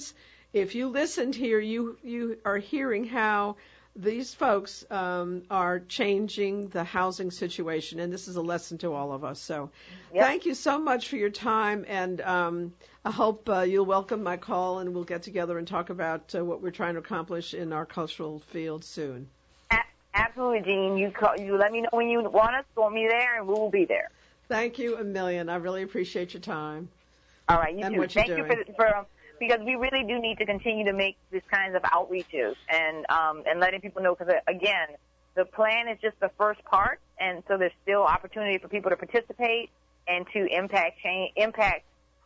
[0.53, 3.55] if you listened here, you you are hearing how
[3.95, 9.11] these folks um, are changing the housing situation, and this is a lesson to all
[9.11, 9.39] of us.
[9.39, 9.69] So,
[10.13, 10.25] Yep.
[10.25, 12.73] thank you so much for your time, and um,
[13.05, 16.43] I hope uh, you'll welcome my call, and we'll get together and talk about uh,
[16.43, 19.27] what we're trying to accomplish in our cultural field soon.
[20.15, 20.97] Absolutely, Jeanne.
[20.97, 22.65] You call, you let me know when you want us.
[22.75, 24.09] Want me there, and we will be there.
[24.47, 25.49] Thank you a million.
[25.49, 26.89] I really appreciate your time.
[27.49, 27.99] All right, you And too.
[27.99, 28.63] what you're Thank you doing.
[28.65, 29.05] for, for um,
[29.39, 33.43] because we really do need to continue to make these kinds of outreaches and um,
[33.45, 34.87] and letting people know because again,
[35.35, 38.97] the plan is just the first part, and so there's still opportunity for people to
[38.97, 39.69] participate
[40.07, 41.83] and to impact change, impact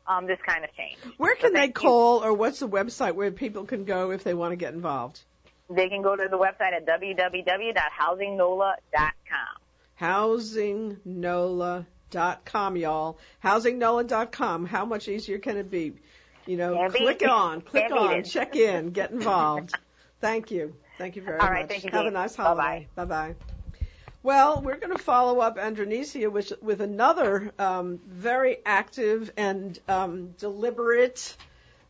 [0.07, 0.97] um, this kind of change.
[1.17, 1.81] Where So can they thank you.
[1.81, 5.21] call, or what's the website where people can go if they want to get involved?
[5.69, 9.57] They can go to the website at www.housingnola.com.
[9.99, 12.77] HousingNola.com.
[12.77, 13.17] Y'all.
[13.43, 14.65] Housingnola.com.
[14.65, 15.93] How much easier can it be?
[16.47, 17.29] You know, Can't click it.
[17.29, 19.73] on, click on, check in, get involved.
[20.21, 20.75] Thank you.
[20.97, 21.53] Thank you very All much.
[21.53, 22.87] right, thank you, Have a nice holiday.
[22.95, 23.35] Bye bye.
[24.23, 30.31] Well, we're going to follow up Andreanecia with, with another um, very active and um,
[30.39, 31.37] deliberate,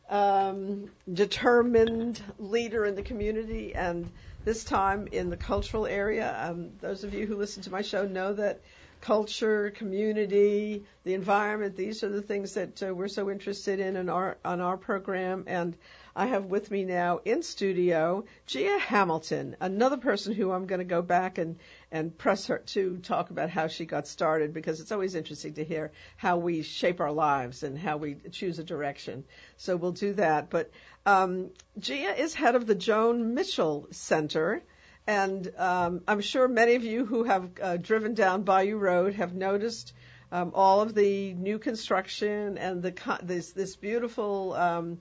[0.09, 4.11] um, determined leader in the community, and
[4.43, 6.35] this time in the cultural area.
[6.49, 8.59] Um, those of you who listen to my show know that
[9.01, 14.09] culture, community, the environment, these are the things that uh, we're so interested in in
[14.09, 15.43] our, on our program.
[15.47, 15.75] And
[16.15, 20.85] I have with me now in studio Gia Hamilton, another person who I'm going to
[20.85, 21.59] go back and,
[21.91, 25.63] and press her to talk about how she got started because it's always interesting to
[25.63, 29.25] hear how we shape our lives and how we choose a direction.
[29.57, 30.49] So we'll do that.
[30.49, 30.71] But
[31.05, 34.63] um, Gia is head of the Joan Mitchell Center.
[35.07, 39.33] And um, I'm sure many of you who have uh, driven down Bayou Road have
[39.33, 39.93] noticed
[40.33, 44.99] um, all of the new construction and the co- this this beautiful um,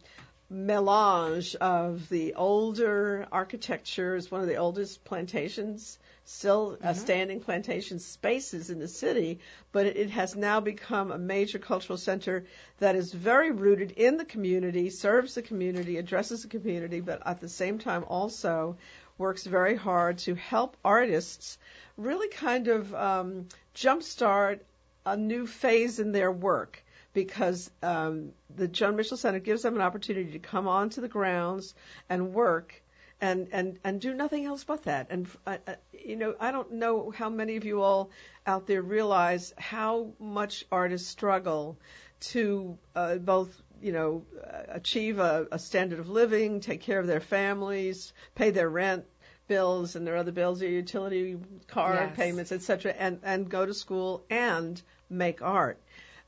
[0.48, 4.14] melange of the older architecture.
[4.14, 9.40] It's one of the oldest plantations, still uh, standing plantation spaces in the city,
[9.72, 12.44] but it, it has now become a major cultural center
[12.78, 17.40] that is very rooted in the community, serves the community, addresses the community, but at
[17.40, 18.76] the same time also
[19.18, 21.58] works very hard to help artists
[21.96, 24.60] really kind of um, jumpstart
[25.04, 29.80] a new phase in their work because um, the Joan Mitchell Center gives them an
[29.80, 31.74] opportunity to come onto the grounds
[32.10, 32.82] and work
[33.20, 35.06] and and and do nothing else but that.
[35.08, 38.10] And uh, uh, you know, I don't know how many of you all
[38.46, 41.78] out there realize how much artists struggle
[42.20, 44.24] to uh, both you know
[44.68, 49.04] achieve a, a standard of living, take care of their families, pay their rent
[49.48, 51.36] bills and their other bills, their utility
[51.68, 52.16] card Yes.
[52.16, 55.80] payments, etc., and and go to school and make art.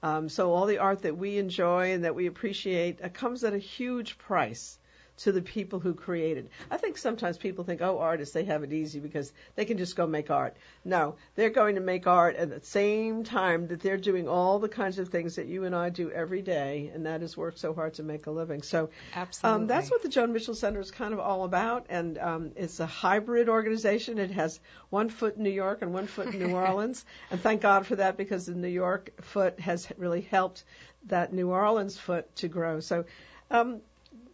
[0.03, 3.53] Um, so all the art that we enjoy and that we appreciate uh, comes at
[3.53, 4.79] a huge price
[5.19, 6.49] to the people who created.
[6.71, 9.97] I think sometimes people think, oh, artists, they have it easy because they can just
[9.97, 10.57] go make art.
[10.85, 14.69] No, they're going to make art at the same time that they're doing all the
[14.69, 17.75] kinds of things that you and I do every day, and that is work so
[17.75, 18.62] hard to make a living.
[18.62, 19.62] So Absolutely.
[19.62, 22.79] um, that's what the Joan Mitchell Center is kind of all about, and um, it's
[22.81, 24.19] a hybrid organization.
[24.19, 24.61] It has
[24.91, 27.97] one foot in New York and one foot in New Orleans, and thank God for
[27.97, 30.64] that because the New York foot has really helped
[31.07, 32.81] that New Orleans foot to grow.
[32.81, 33.05] So.
[33.51, 33.81] Um,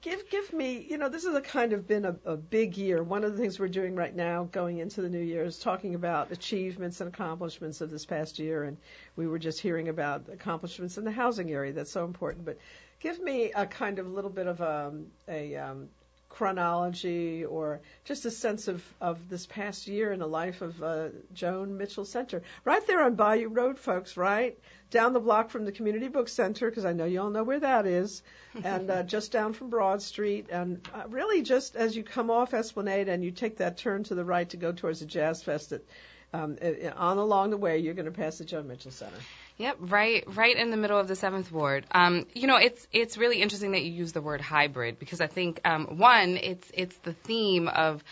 [0.04, 3.02] Give give me, you know, this has a kind of been a, a big year.
[3.02, 5.94] One of the things we're doing right now, going into the new year, is talking
[5.94, 8.64] about achievements and accomplishments of this past year.
[8.64, 8.76] And
[9.16, 11.72] we were just hearing about accomplishments in the housing area.
[11.72, 12.44] That's so important.
[12.44, 12.58] But
[13.00, 14.92] give me a kind of little bit of a,
[15.26, 15.88] a um,
[16.34, 21.08] chronology or just a sense of, of this past year in the life of uh,
[21.32, 22.42] Joan Mitchell Center.
[22.64, 24.58] Right there on Bayou Road, folks, right?
[24.90, 27.60] Down the block from the Community Book Center, because I know you all know where
[27.60, 28.22] that is,
[28.64, 30.48] and uh, just down from Broad Street.
[30.50, 34.16] And uh, really just as you come off Esplanade and you take that turn to
[34.16, 35.86] the right to go towards the Jazz Fest, that,
[36.32, 36.58] um,
[36.96, 39.18] on along the way, you're going to pass the Joan Mitchell Center.
[39.56, 41.86] Yep, right, right in the middle of the seventh ward.
[41.92, 45.28] Um, you know, it's it's really interesting that you use the word hybrid because I
[45.28, 48.02] think um, one, it's it's the theme of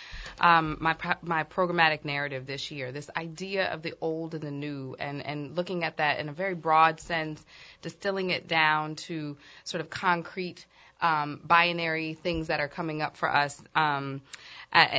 [0.40, 2.92] um, my my programmatic narrative this year.
[2.92, 6.32] This idea of the old and the new, and and looking at that in a
[6.32, 7.44] very broad sense,
[7.80, 10.64] distilling it down to sort of concrete.
[11.00, 14.22] Um, binary things that are coming up for us um,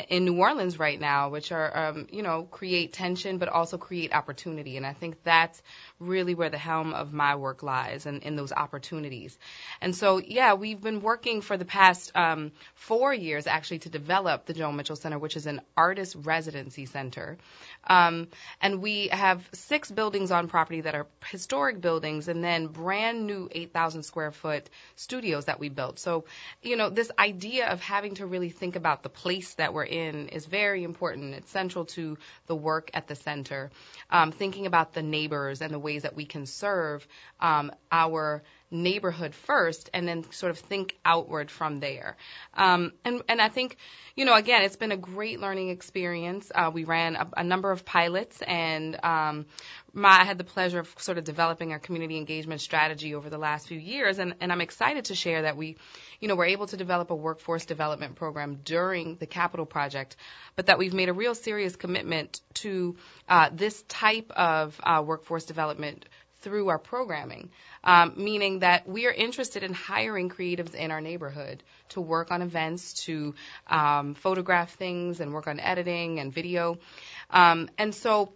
[0.10, 4.14] in New Orleans right now, which are, um, you know, create tension but also create
[4.14, 4.78] opportunity.
[4.78, 5.62] And I think that's
[6.00, 9.38] really where the helm of my work lies and in those opportunities.
[9.82, 14.46] And so, yeah, we've been working for the past um, four years actually to develop
[14.46, 17.38] the Joan Mitchell Center, which is an artist residency center.
[17.86, 18.28] Um,
[18.62, 23.50] and we have six buildings on property that are historic buildings and then brand new
[23.52, 26.00] 8,000 square foot studios that we built.
[26.00, 26.26] So,
[26.62, 30.30] you know, this idea of having to really think about the place that we're in
[30.30, 31.34] is very important.
[31.36, 32.18] It's central to
[32.48, 33.72] the work at the center.
[34.10, 37.08] Um, thinking about the neighbors and the ways that we can serve
[37.40, 42.18] um, our neighborhood first and then sort of think outward from there.
[42.54, 43.78] Um, and, and I think,
[44.16, 46.52] you know, again, it's been a great learning experience.
[46.54, 49.46] Uh, we ran a, a number of pilots and um,
[49.94, 53.38] my, I had the pleasure of sort of developing our community engagement strategy over the
[53.38, 55.78] last few years, and, and I'm excited to share that we,
[56.20, 60.16] you know, were able to develop a workforce development program during the capital project,
[60.56, 62.96] but that we've made a real serious commitment to
[63.30, 66.06] uh, this type of uh, workforce development
[66.44, 67.50] through our programming,
[67.84, 72.42] um, meaning that we are interested in hiring creatives in our neighborhood to work on
[72.42, 73.34] events, to
[73.68, 76.78] um, photograph things, and work on editing and video,
[77.30, 78.34] um, and so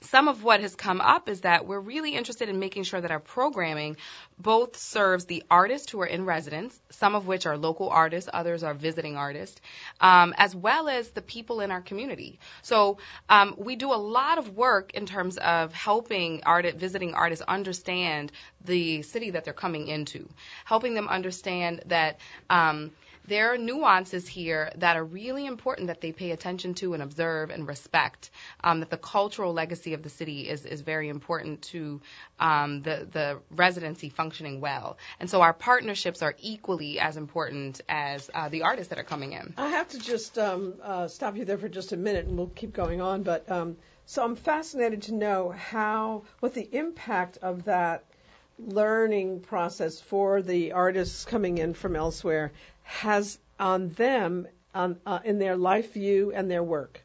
[0.00, 3.10] some of what has come up is that we're really interested in making sure that
[3.10, 3.96] our programming
[4.38, 8.62] both serves the artists who are in residence, some of which are local artists, others
[8.62, 9.60] are visiting artists,
[10.00, 12.38] um, as well as the people in our community.
[12.62, 16.42] So um, we do a lot of work in terms of helping
[16.76, 18.30] visiting artists understand
[18.64, 20.28] the city that they're coming into,
[20.64, 22.20] helping them understand that.
[22.48, 22.92] Um,
[23.28, 27.50] there are nuances here that are really important that they pay attention to and observe
[27.50, 28.30] and respect.
[28.64, 32.00] Um, that the cultural legacy of the city is, is very important to
[32.40, 34.98] um, the, the residency functioning well.
[35.20, 39.32] And so our partnerships are equally as important as uh, the artists that are coming
[39.32, 39.54] in.
[39.56, 42.48] I have to just um, uh, stop you there for just a minute and we'll
[42.48, 43.22] keep going on.
[43.22, 43.76] But um,
[44.06, 48.04] so I'm fascinated to know how, what the impact of that
[48.58, 52.52] learning process for the artists coming in from elsewhere
[52.82, 57.00] has on them on, uh, in their life view and their work?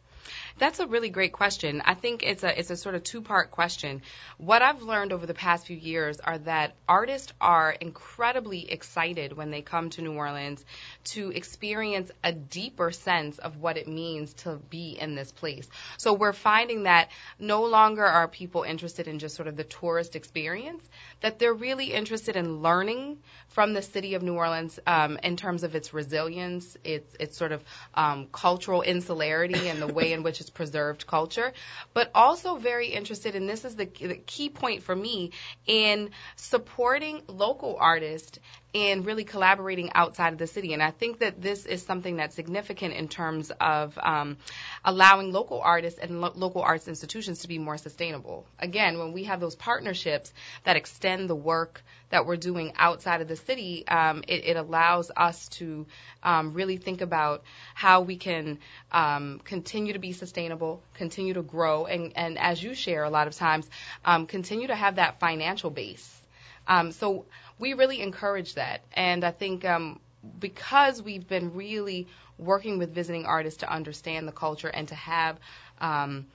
[0.59, 1.81] That's a really great question.
[1.83, 4.03] I think it's a it's a sort of two part question.
[4.37, 9.49] What I've learned over the past few years are that artists are incredibly excited when
[9.49, 10.63] they come to New Orleans
[11.05, 15.67] to experience a deeper sense of what it means to be in this place.
[15.97, 20.15] So we're finding that no longer are people interested in just sort of the tourist
[20.15, 20.83] experience,
[21.21, 25.63] that they're really interested in learning from the city of New Orleans um, in terms
[25.63, 27.63] of its resilience, its its sort of
[27.95, 31.53] um, cultural insularity, and the way in which preserved culture,
[31.93, 35.31] but also very interested, and this is the, the key point for me,
[35.65, 38.39] in supporting local artists
[38.75, 40.73] and really collaborating outside of the city.
[40.73, 44.37] And I think that this is something that's significant in terms of um,
[44.83, 48.45] allowing local artists and lo- local arts institutions to be more sustainable.
[48.57, 53.27] Again, when we have those partnerships that extend the work that we're doing outside of
[53.27, 55.85] the city, um, it, it, allows us to
[56.21, 57.43] um, really think about
[57.73, 58.59] how we can
[58.91, 63.27] um, continue to be sustainable, continue to grow, and, and as you share a lot
[63.27, 63.67] of times,
[64.05, 66.21] um, continue to have that financial base.
[66.67, 67.25] Um, so
[67.59, 68.81] we really encourage that.
[68.93, 69.99] And I think um,
[70.39, 75.37] because we've been really working with visiting artists to understand the culture and to have
[75.79, 76.27] um,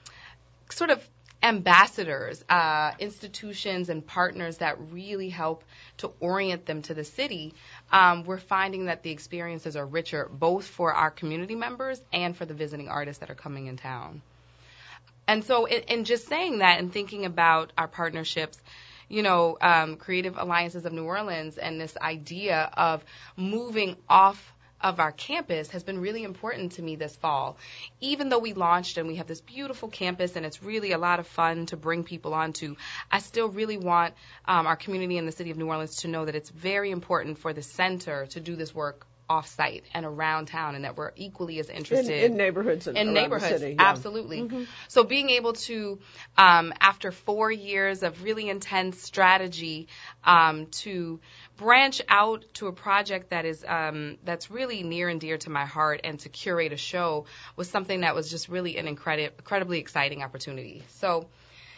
[0.69, 1.07] sort of
[1.41, 5.63] ambassadors, uh, institutions, and partners that really help
[5.97, 7.53] to orient them to the city,
[7.91, 12.45] um, we're finding that the experiences are richer both for our community members and for
[12.45, 14.21] the visiting artists that are coming in town.
[15.27, 18.57] And so, in, in just saying that and thinking about our partnerships,
[19.09, 23.03] you know, um, Creative Alliances of New Orleans and this idea of
[23.35, 27.57] moving off of our campus has been really important to me this fall.
[27.99, 31.19] Even though we launched and we have this beautiful campus and it's really a lot
[31.19, 32.75] of fun to bring people onto,
[33.11, 34.13] I still really want
[34.45, 37.39] um, our community in the city of New Orleans to know that it's very important
[37.39, 41.59] for the center to do this work off-site and around town, and that we're equally
[41.59, 43.61] as interested in, in neighborhoods and in neighborhoods.
[43.61, 43.89] City, yeah.
[43.89, 44.41] Absolutely.
[44.41, 44.63] Mm-hmm.
[44.87, 45.99] So being able to,
[46.37, 49.87] um, after four years of really intense strategy,
[50.23, 51.19] um, to
[51.57, 55.65] branch out to a project that is um, that's really near and dear to my
[55.65, 57.25] heart, and to curate a show
[57.55, 60.83] was something that was just really an incredi- incredibly exciting opportunity.
[60.97, 61.27] So.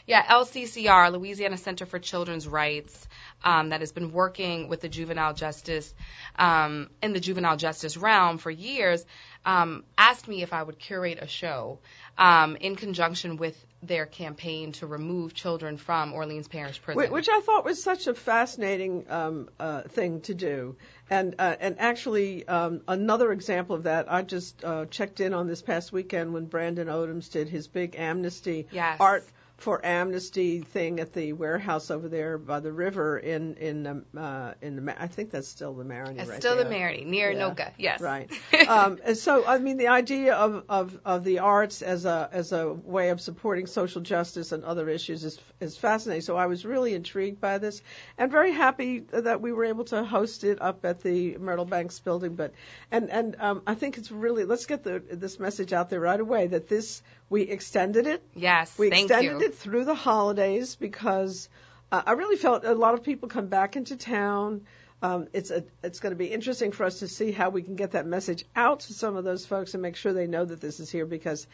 [0.08, 3.08] Yeah, LCCR, Louisiana Center for Children's Rights,
[3.44, 5.94] um, that has been working with the juvenile justice
[6.38, 9.06] um, in the juvenile justice realm for years,
[9.46, 11.80] um, asked me if I would curate a show
[12.18, 17.42] um, in conjunction with their campaign to remove children from Orleans Parish Prison, which I
[17.42, 20.76] thought was such a fascinating um, uh, thing to do.
[21.10, 25.48] And uh, and actually, um, another example of that, I just uh, checked in on
[25.48, 28.98] this past weekend when Brandan Odums did his big amnesty yes.
[29.00, 29.26] art
[29.62, 34.54] for amnesty thing at the warehouse over there by the river in in um, uh,
[34.62, 36.64] in the I think that's still the Marigny it's right still there.
[36.64, 37.40] the Marigny near yeah.
[37.40, 37.72] Anoka.
[37.78, 38.02] Yes.
[38.02, 38.32] Right.
[38.68, 42.52] um, and so I mean the idea of, of of the arts as a as
[42.52, 46.22] a way of supporting social justice and other issues is is fascinating.
[46.22, 47.82] So I was really intrigued by this
[48.18, 52.00] and very happy that we were able to host it up at the Myrtle Banks
[52.00, 52.36] building.
[52.36, 52.54] But
[52.90, 56.20] and and um, I think it's really let's get the this message out there right
[56.20, 58.22] away that this we extended it.
[58.36, 59.40] Yes, we extended you.
[59.40, 61.48] it through the holidays because
[61.90, 64.66] uh, I really felt a lot of people come back into town.
[65.02, 67.76] Um, it's a, it's going to be interesting for us to see how we can
[67.76, 70.62] get that message out to some of those folks and make sure they know that
[70.62, 71.48] this is here because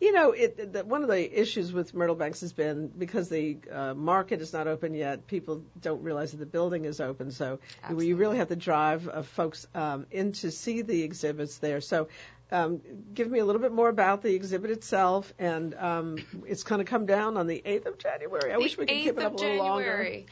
[0.00, 3.58] you know, it, the, one of the issues with Myrtle Banks has been because the
[3.70, 7.30] uh, market is not open yet, people don't realize that the building is open.
[7.30, 8.08] So Absolutely.
[8.08, 11.80] you really have to drive uh, folks um, in to see the exhibits there.
[11.80, 12.08] So
[12.50, 16.84] give me a little bit more about the exhibit itself, and um, it's going to
[16.84, 18.52] come down on the 8th of January.
[18.52, 20.24] I the wish we could keep it up a little longer.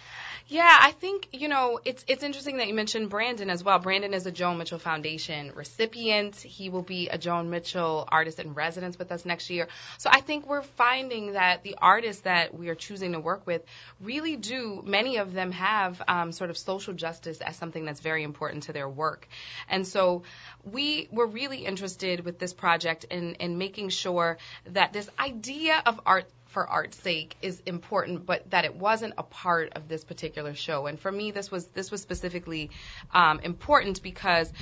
[0.49, 3.79] Yeah, I think you know it's it's interesting that you mentioned Brandan as well.
[3.79, 6.37] Brandan is a Joan Mitchell Foundation recipient.
[6.37, 9.69] He will be a Joan Mitchell artist in residence with us next year.
[9.99, 13.63] So I think we're finding that the artists that we are choosing to work with
[14.01, 14.83] really do.
[14.85, 18.73] Many of them have um, sort of social justice as something that's very important to
[18.73, 19.29] their work,
[19.69, 20.25] and so
[20.65, 26.01] we were really interested with this project and, in making sure that this idea of
[26.07, 30.55] art for art's sake is important, but that it wasn't a part of this particular
[30.55, 30.87] show.
[30.87, 32.71] And for me, this was this was specifically
[33.13, 34.53] um, important because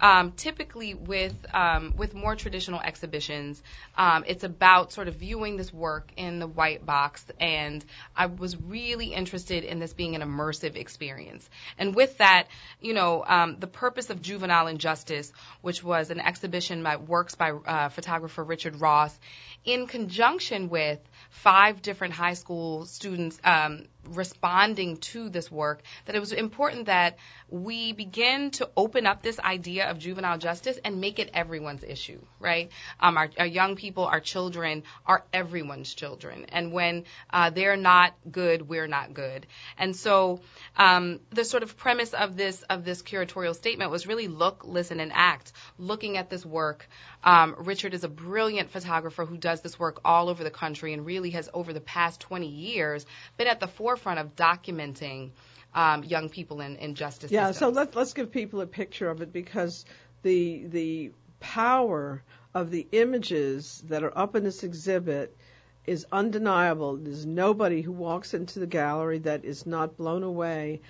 [0.00, 3.62] um, typically with um, with more traditional exhibitions,
[3.96, 7.84] um, it's about sort of viewing this work in the white box, and
[8.14, 11.48] I was really interested in this being an immersive experience.
[11.78, 12.48] And with that,
[12.80, 15.32] you know, um, the purpose of Juvenile Injustice,
[15.62, 19.18] which was an exhibition by works by uh, photographer Richard Ross,
[19.64, 26.20] in conjunction with five different high school students um, responding to this work, that it
[26.20, 27.18] was important that
[27.48, 32.20] we begin to open up this idea of juvenile justice and make it everyone's issue,
[32.40, 32.70] right?
[33.00, 38.14] Um, our, our, young people, our children, are everyone's children, and when uh, they're not
[38.30, 39.46] good, we're not good.
[39.78, 40.40] And so,
[40.76, 45.00] um, the sort of premise of this of this curatorial statement was really look, listen,
[45.00, 45.52] and act.
[45.78, 46.88] Looking at this work,
[47.26, 51.04] um, Richard is a brilliant photographer who does this work all over the country and
[51.04, 53.04] really has, over the past 20 years,
[53.36, 55.32] been at the forefront of documenting
[55.74, 57.58] um, young people in, in justice yeah, systems.
[57.58, 59.84] so let, let's give people a picture of it because
[60.22, 61.10] the the
[61.40, 62.22] power
[62.54, 65.36] of the images that are up in this exhibit
[65.84, 66.96] is undeniable.
[66.96, 70.80] There's nobody who walks into the gallery that is not blown away.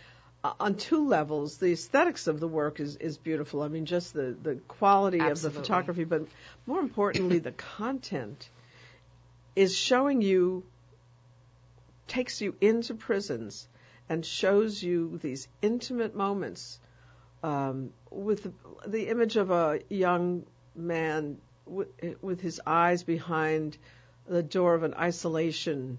[0.61, 3.63] On two levels, the aesthetics of the work is, is beautiful.
[3.63, 5.47] I mean, just the, the quality Absolutely.
[5.47, 6.27] of the photography, but
[6.67, 8.49] more importantly, the content
[9.55, 10.65] is showing you,
[12.07, 13.69] takes you into prisons
[14.09, 16.79] and shows you these intimate moments
[17.43, 18.53] um, with the,
[18.87, 20.45] the, image of a young
[20.75, 21.89] man with,
[22.23, 23.77] with, his eyes behind
[24.29, 25.99] the door of an isolation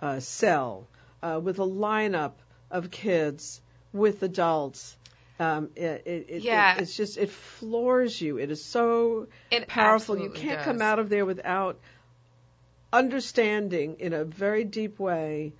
[0.00, 0.86] uh, cell,
[1.22, 2.32] uh, with a lineup
[2.70, 3.60] of kids
[3.92, 4.96] with adults.
[5.40, 6.74] Um, it, it, yeah.
[6.74, 8.38] It, it's just it floors you.
[8.38, 10.18] It is so it powerful.
[10.18, 10.64] You can't does.
[10.64, 11.78] come out of there without
[12.92, 15.52] understanding in a very deep way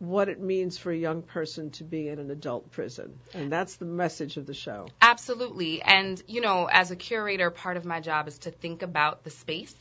[0.00, 3.20] what it means for a young person to be in an adult prison.
[3.34, 4.88] And that's the message of the show.
[5.00, 5.82] Absolutely.
[5.82, 9.30] And, you know, as a curator, part of my job is to think about the
[9.30, 9.74] space.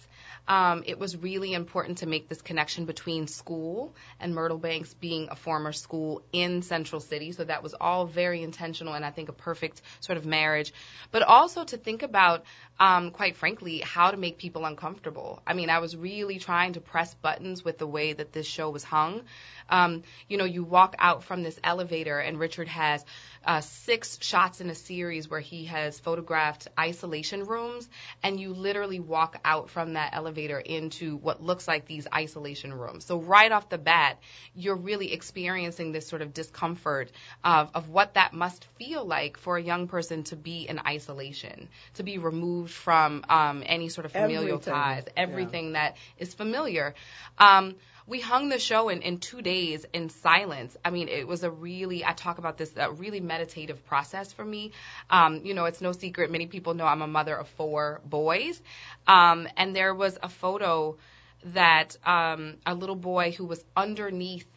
[0.49, 5.27] Um, it was really important to make this connection between school and Myrtle Banks being
[5.29, 7.31] a former school in Central City.
[7.31, 10.73] So that was all very intentional and I think a perfect sort of marriage.
[11.11, 12.45] But also to think about,
[12.79, 15.43] um, quite frankly, how to make people uncomfortable.
[15.45, 18.71] I mean, I was really trying to press buttons with the way that this show
[18.71, 19.21] was hung.
[19.69, 23.05] Um, you know, you walk out from this elevator, and Richard has
[23.45, 27.89] uh, six shots in a series where he has photographed isolation rooms,
[28.21, 33.05] and you literally walk out from that elevator into what looks like these isolation rooms.
[33.05, 34.19] So right off the bat,
[34.55, 37.11] you're really experiencing this sort of discomfort
[37.43, 41.69] of, of what that must feel like for a young person to be in isolation,
[41.95, 44.73] to be removed from um, any sort of familial Everything.
[44.73, 46.93] ties, everything that is familiar.
[47.37, 47.75] Um,
[48.09, 50.75] we hung the show in, in two days in silence.
[50.83, 54.43] I mean, it was a really, I talk about this, a really meditative process for
[54.43, 54.71] me.
[55.11, 56.31] Um, you know, it's no secret.
[56.31, 58.59] Many people know I'm a mother of four boys.
[59.07, 60.97] Um, and there was a photo
[61.45, 64.47] that um, a little boy who was underneath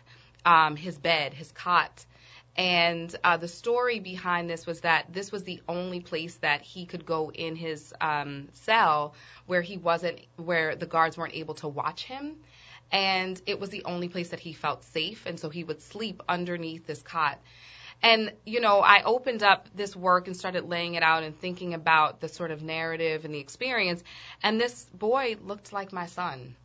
[0.47, 2.05] um, his bed, his cot,
[2.57, 6.85] and uh, the story behind this was that this was the only place that he
[6.85, 9.15] could go in his um, cell
[9.47, 12.37] where he wasn't, where the guards weren't able to watch him
[12.93, 16.23] and it was the only place that he felt safe and so he would sleep
[16.29, 17.41] underneath this cot.
[18.03, 21.73] And you know i opened up this work and started laying it out and thinking
[21.75, 24.03] about the sort of narrative and the experience
[24.43, 26.57] and this boy looked like my son.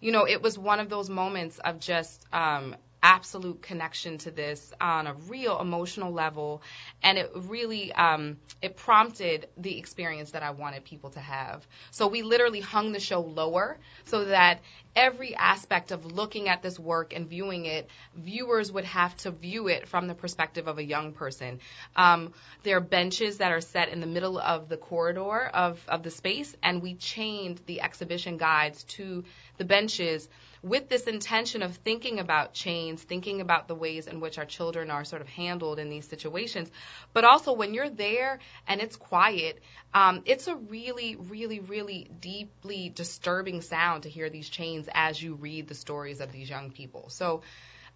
[0.00, 4.72] You know it was one of those moments of just um absolute connection to this
[4.80, 6.62] on a real emotional level.
[7.02, 11.66] And it really um, it prompted the experience that i wanted people to have.
[11.90, 14.60] So we literally hung the show lower so that
[14.94, 19.68] every aspect of looking at this work and viewing it viewers would have to view
[19.68, 21.60] it from the perspective of a young person.
[21.94, 22.32] Um,
[22.62, 26.10] there are benches that are set in the middle of the corridor of, of the
[26.10, 29.24] space and we chained the exhibition guides to
[29.58, 30.28] the benches
[30.66, 34.90] with this intention of thinking about chains, thinking about the ways in which our children
[34.90, 36.68] are sort of handled in these situations.
[37.12, 39.62] But also, when you're there and it's quiet,
[39.94, 45.34] um, it's a really, really, really deeply disturbing sound to hear these chains as you
[45.34, 47.10] read the stories of these young people.
[47.10, 47.42] So,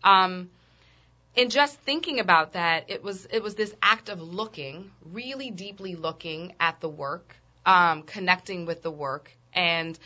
[0.04, 0.48] um,
[1.34, 5.96] in just thinking about that, it was it was this act of looking, really deeply
[5.96, 7.34] looking at the work,
[7.66, 9.98] um, connecting with the work, and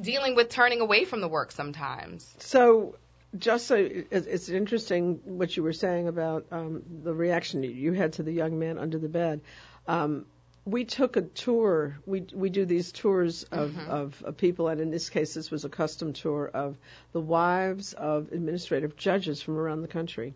[0.00, 2.34] dealing with turning away from the work sometimes.
[2.38, 2.96] So,
[3.36, 8.22] just so it's interesting what you were saying about um, the reaction you had to
[8.22, 9.40] the young man under the bed.
[9.86, 10.26] Um,
[10.64, 11.98] we took a tour.
[12.06, 13.90] We we do these tours of, mm-hmm.
[13.90, 16.76] of, of people, and in this case, this was a custom tour of
[17.12, 20.34] the wives of administrative judges from around the country.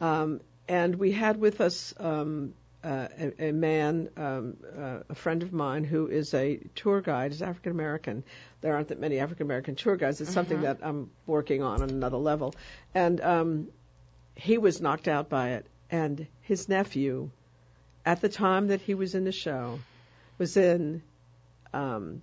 [0.00, 2.54] Um, and we had with us um,
[2.90, 7.32] a, a, man, um, uh, a friend of mine, who is a tour guide.
[7.32, 8.24] is African American.
[8.60, 10.20] There aren't that many African American tour guides.
[10.20, 10.34] It's mm-hmm.
[10.34, 12.54] something that I'm working on on another level.
[12.94, 13.68] And um,
[14.34, 17.30] he was knocked out by it, and his nephew
[18.08, 19.78] at the time that he was in the show,
[20.38, 21.02] was in
[21.74, 22.22] um,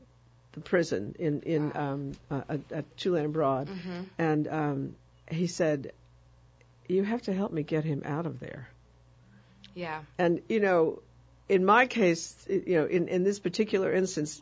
[0.53, 4.03] the prison in in um, uh, at Tulane Broad, mm-hmm.
[4.18, 4.95] and um,
[5.30, 5.91] he said,
[6.88, 8.68] "You have to help me get him out of there."
[9.76, 10.02] Yeah.
[10.18, 11.04] And you know,
[11.48, 14.42] in my case, you know, in in this particular instance,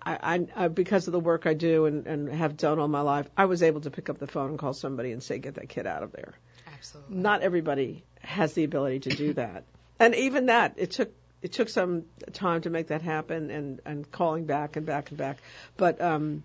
[0.00, 3.00] I, I, I because of the work I do and, and have done all my
[3.00, 5.56] life, I was able to pick up the phone and call somebody and say, "Get
[5.56, 6.34] that kid out of there."
[6.72, 7.16] Absolutely.
[7.16, 9.64] Not everybody has the ability to do that
[9.98, 14.10] and even that it took it took some time to make that happen and and
[14.10, 15.38] calling back and back and back
[15.76, 16.42] but um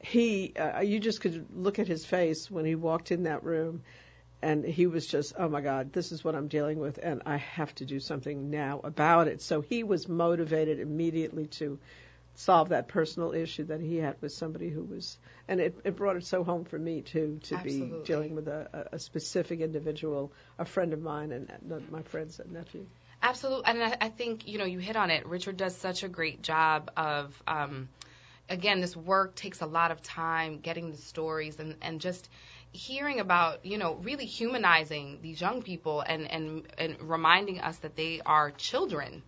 [0.00, 3.82] he uh, you just could look at his face when he walked in that room
[4.42, 7.36] and he was just oh my god this is what i'm dealing with and i
[7.36, 11.78] have to do something now about it so he was motivated immediately to
[12.34, 15.18] solve that personal issue that he had with somebody who was
[15.48, 17.98] and it, it brought it so home for me too to Absolutely.
[17.98, 21.50] be dealing with a, a specific individual a friend of mine and
[21.90, 22.84] my friend's nephew
[23.24, 25.24] Absolutely, and I, I think you know you hit on it.
[25.26, 27.40] Richard does such a great job of.
[27.46, 27.88] Um,
[28.48, 32.28] again, this work takes a lot of time getting the stories and, and just
[32.72, 37.96] hearing about, you know, really humanizing these young people and, and, and reminding us that
[37.96, 39.22] they are children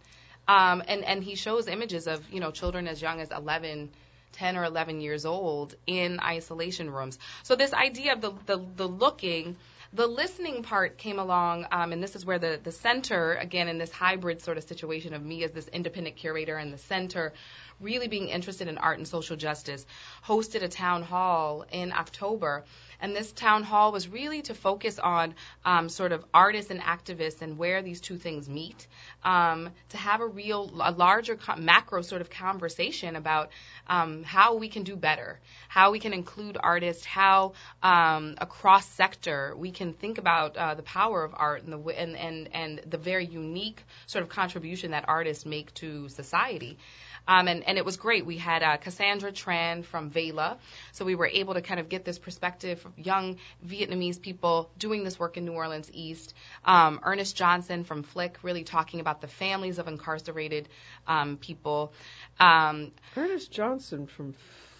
[0.47, 3.90] um, and, and he shows images of, you know, children as young as 11,
[4.32, 7.18] 10 or 11 years old in isolation rooms.
[7.42, 9.57] So this idea of the, the, the looking,
[9.92, 13.78] the listening part came along, um, and this is where the, the center, again, in
[13.78, 17.32] this hybrid sort of situation of me as this independent curator and the center
[17.80, 19.84] really being interested in art and social justice,
[20.24, 22.64] hosted a town hall in October
[23.05, 27.42] and this town hall was really to focus on um, sort of artists and activists
[27.42, 28.86] and where these two things meet,
[29.25, 33.51] um, to have a real, a larger macro sort of conversation about
[33.87, 37.53] um, how we can do better, how we can include artists, how
[37.83, 42.16] um, across sector we can think about uh, the power of art and the and,
[42.16, 46.79] and and the very unique sort of contribution that artists make to society.
[47.27, 48.27] Um, and, and it was great.
[48.27, 50.59] We had uh, Cassandra Tran from VAYLA,
[50.93, 55.05] so we were able to kind of get this perspective of young Vietnamese people doing
[55.05, 56.35] this work in New Orleans East.
[56.64, 60.69] Um, Ernest Johnson from FFLIC, really talking about the families of incarcerated
[61.07, 61.93] um, people.
[62.41, 64.35] Um, Ernest Johnson from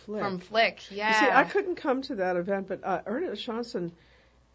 [0.07, 0.19] FFLIC.
[0.19, 1.09] From FFLIC, yeah.
[1.09, 3.93] You see, I couldn't come to that event, but uh, Ernest Johnson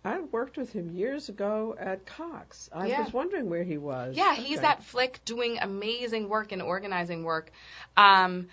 [0.03, 2.69] I worked with him years ago at Cox.
[2.71, 3.03] I yeah.
[3.03, 4.15] was wondering where he was.
[4.15, 4.43] Yeah, okay.
[4.43, 7.51] he's at FFLIC doing amazing work and organizing work.
[7.97, 8.47] Um,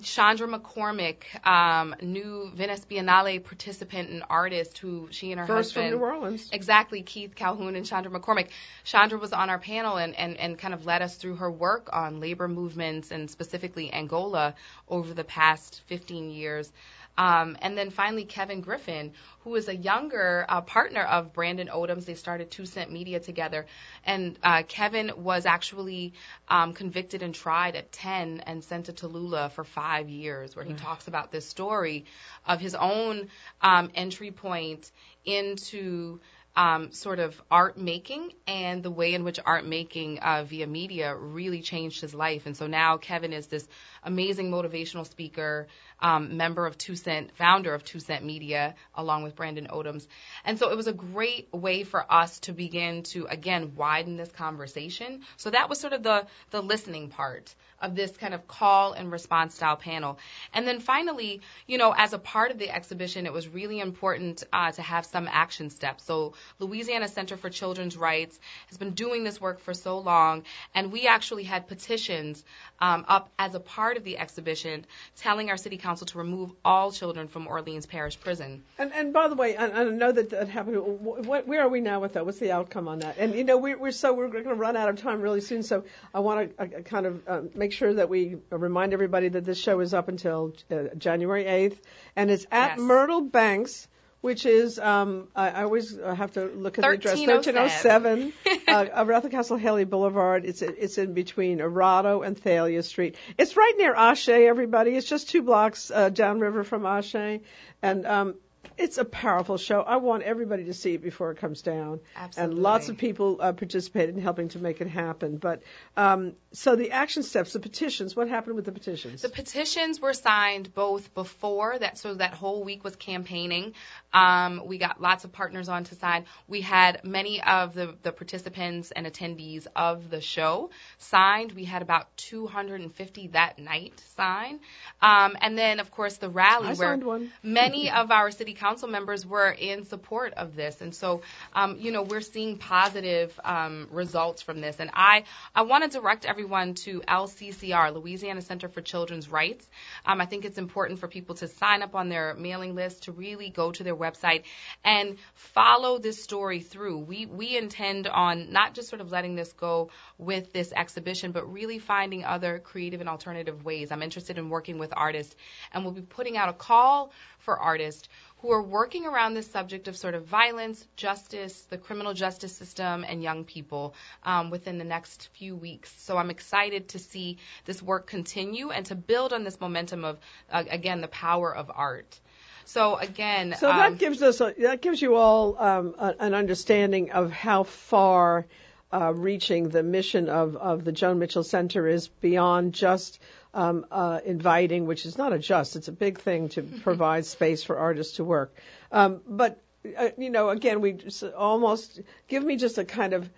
[0.00, 5.90] Chandra McCormick, um, new Venice Biennale participant and artist who she and her First husband.
[5.90, 6.48] from New Orleans.
[6.50, 8.48] Exactly, Keith Calhoun and Chandra McCormick.
[8.84, 11.90] Chandra was on our panel and, and, and kind of led us through her work
[11.92, 14.54] on labor movements and specifically Angola
[14.88, 16.72] over the past 15 years.
[17.16, 22.04] Um, and then finally, Kevin Griffin, who is a younger uh, partner of Brandan Odums.
[22.04, 23.66] They started Two Cent Media together.
[24.04, 26.14] And uh, Kevin was actually
[26.48, 30.74] um, convicted and tried at 10 and sent to Tallulah for five years, where he
[30.74, 32.06] talks about this story
[32.46, 33.28] of his own
[33.60, 34.90] um, entry point
[35.24, 36.20] into
[36.54, 41.16] um, sort of art making and the way in which art making uh, via media
[41.16, 42.46] really changed his life.
[42.46, 43.66] And so now Kevin is this
[44.02, 45.68] amazing motivational speaker,
[46.00, 50.06] um, member of Two Cent, founder of Two Cent Media, along with Brandan Odums.
[50.44, 54.32] And so it was a great way for us to begin to, again, widen this
[54.32, 55.20] conversation.
[55.36, 59.10] So that was sort of the, the listening part of this kind of call and
[59.10, 60.18] response style panel.
[60.54, 64.44] And then finally, you know, as a part of the exhibition, it was really important
[64.52, 66.04] uh, to have some action steps.
[66.04, 68.38] So Louisiana Center for Children's Rights
[68.68, 70.44] has been doing this work for so long,
[70.74, 72.44] and we actually had petitions
[72.78, 74.84] um, up as a part of the exhibition
[75.16, 78.62] telling our city council to remove all children from Orleans Parish Prison.
[78.78, 80.76] And, and by the way, I, I know that that happened.
[80.76, 82.24] What, where are we now with that?
[82.26, 83.16] What's the outcome on that?
[83.18, 85.62] And you know, we, we're so we're going to run out of time really soon.
[85.62, 85.84] So
[86.14, 89.58] I want to uh, kind of uh, make sure that we remind everybody that this
[89.58, 91.76] show is up until uh, January 8th,
[92.16, 92.80] and it's at Yes.
[92.80, 93.88] Myrtle Banks.
[94.22, 97.18] Which is, um, I, I always have to look at the address.
[97.18, 98.32] 1307.
[98.44, 100.44] 1307, uh, Castle Haley Boulevard.
[100.44, 103.16] It's it's in between Erato and Thalia Street.
[103.36, 104.92] It's right near Ashe, everybody.
[104.92, 107.40] It's just two blocks uh, downriver from Ashe,
[107.82, 108.34] and um,
[108.78, 109.80] it's a powerful show.
[109.80, 112.00] I want everybody to see it before it comes down.
[112.16, 112.54] Absolutely.
[112.54, 115.36] And lots of people uh, participated in helping to make it happen.
[115.36, 115.62] But
[115.96, 118.16] um, so the action steps, the petitions.
[118.16, 119.22] What happened with the petitions?
[119.22, 123.74] The petitions were signed both before that, so that whole week was campaigning.
[124.12, 126.26] Um, we got lots of partners on to sign.
[126.48, 131.52] We had many of the, the participants and attendees of the show signed.
[131.52, 134.60] We had about 250 that night sign.
[135.00, 139.26] Um, and then, of course, the rally I where many of our city council members
[139.26, 140.80] were in support of this.
[140.80, 141.22] And so,
[141.54, 144.76] um, you know, we're seeing positive um, results from this.
[144.78, 149.68] And I, I want to direct everyone to LCCR, Louisiana Center for Children's Rights.
[150.04, 153.12] Um, I think it's important for people to sign up on their mailing list, to
[153.12, 154.42] really go to their website
[154.84, 156.98] and follow this story through.
[156.98, 161.52] We, we intend on not just sort of letting this go with this exhibition, but
[161.52, 163.92] really finding other creative and alternative ways.
[163.92, 165.34] I'm interested in working with artists,
[165.72, 168.08] and we'll be putting out a call for artists
[168.42, 173.04] who are working around this subject of sort of violence, justice, the criminal justice system,
[173.08, 173.94] and young people
[174.24, 175.94] um, within the next few weeks.
[176.02, 180.18] So I'm excited to see this work continue and to build on this momentum of,
[180.50, 182.18] uh, again, the power of art.
[182.64, 186.34] So again, So um, that gives us a, that gives you all um, a, an
[186.34, 188.46] understanding of how far
[188.92, 193.18] uh, reaching the mission of, of the Joan Mitchell Center is beyond just
[193.54, 197.62] um, uh, inviting, which is not a just, it's a big thing to provide space
[197.62, 198.54] for artists to work.
[198.90, 199.60] Um, but
[199.96, 200.98] uh, you know, again, we
[201.36, 203.28] almost give me just a kind of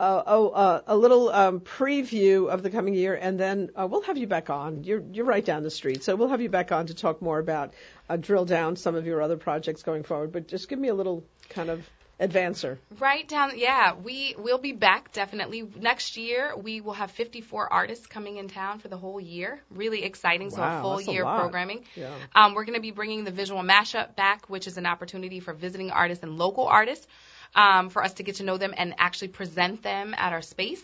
[0.00, 4.00] uh, oh, uh, a little um, preview of the coming year, and then uh, we'll
[4.00, 4.82] have you back on.
[4.82, 7.38] You're you're right down the street, so we'll have you back on to talk more
[7.38, 7.74] about
[8.08, 10.32] uh, drill down some of your other projects going forward.
[10.32, 11.86] But just give me a little kind of
[12.18, 12.78] advancer.
[12.98, 13.94] Right down, yeah.
[13.94, 16.54] We will be back definitely next year.
[16.56, 19.60] We will have 54 artists coming in town for the whole year.
[19.70, 20.50] Really exciting.
[20.50, 21.84] so Wow, a full that's a year programming.
[21.94, 22.14] Yeah.
[22.34, 25.52] Um, we're going to be bringing the visual mashup back, which is an opportunity for
[25.52, 27.06] visiting artists and local artists.
[27.54, 30.82] Um, for us to get to know them and actually present them at our space.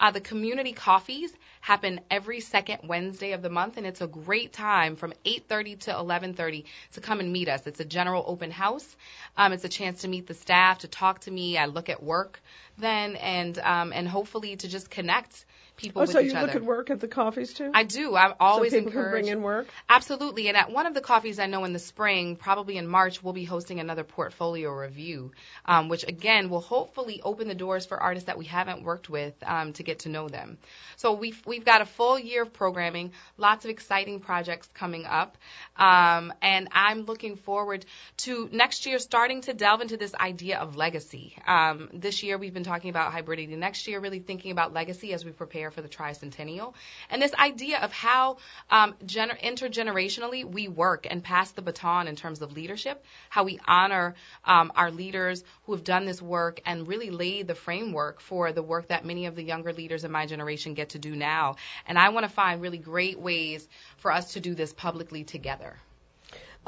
[0.00, 4.52] Uh, the community coffees happen every second Wednesday of the month, and it's a great
[4.52, 7.66] time from 8:30 to 11:30 to come and meet us.
[7.66, 8.96] It's a general open house.
[9.36, 11.56] Um, it's a chance to meet the staff, to talk to me.
[11.56, 12.40] I look at work
[12.78, 15.44] then, and um, and hopefully to just connect
[15.78, 16.46] people Oh, with so each you other.
[16.48, 17.70] look at work at the coffees too?
[17.72, 18.14] I do.
[18.14, 19.24] I'm always so people can encouraged.
[19.26, 19.68] bring in work.
[19.88, 20.48] Absolutely.
[20.48, 23.32] And at one of the coffees I know in the spring, probably in March, we'll
[23.32, 25.32] be hosting another portfolio review,
[25.64, 29.34] um, which again will hopefully open the doors for artists that we haven't worked with
[29.46, 30.58] um, to get to know them.
[30.96, 35.38] So we've, we've got a full year of programming, lots of exciting projects coming up.
[35.76, 37.86] Um, and I'm looking forward
[38.18, 41.36] to next year starting to delve into this idea of legacy.
[41.46, 43.48] Um, this year we've been talking about hybridity.
[43.56, 46.74] Next year, really thinking about legacy as we prepare for the tricentennial.
[47.10, 48.38] And this idea of how
[48.70, 53.58] um, gener- intergenerationally we work and pass the baton in terms of leadership, how we
[53.66, 54.14] honor
[54.44, 58.62] um, our leaders who have done this work and really laid the framework for the
[58.62, 61.56] work that many of the younger leaders in my generation get to do now.
[61.86, 65.76] And I want to find really great ways for us to do this publicly together.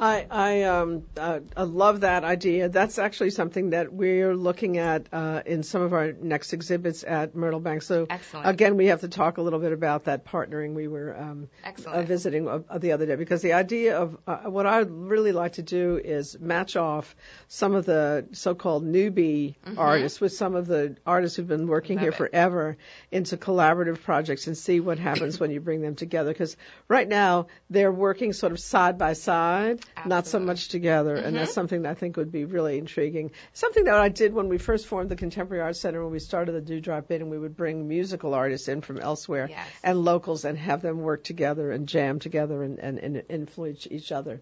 [0.01, 2.71] I I um uh, I love that idea.
[2.71, 7.35] That's actually something that we're looking at uh, in some of our next exhibits at
[7.35, 7.83] Myrtle Bank.
[7.83, 8.49] So Excellent.
[8.49, 11.49] again, we have to talk a little bit about that partnering we were um,
[11.87, 15.53] uh, visiting uh, the other day because the idea of uh, what I'd really like
[15.55, 17.15] to do is match off
[17.49, 22.05] some of the so-called newbie artists with some of the artists who've been working Mm-hmm.
[22.05, 22.31] Love here it.
[22.31, 22.77] forever
[23.11, 26.33] into collaborative projects and see what happens when you bring them together.
[26.33, 26.57] Because
[26.89, 31.53] right now they're working sort of side by side, not so much together, and that's
[31.53, 33.31] something that I think would be really intriguing.
[33.53, 36.53] Something that I did when we first formed the Contemporary Arts Center when we started
[36.53, 39.69] the Dewdrop Bid, and we would bring musical artists in from elsewhere Yes.
[39.83, 44.13] and locals and have them work together and jam together and, and, and influence each
[44.13, 44.41] other.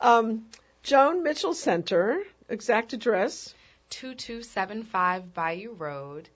[0.00, 0.46] Um,
[0.82, 3.54] Joan Mitchell Center, exact address.
[3.90, 6.28] 2275 Bayou Road.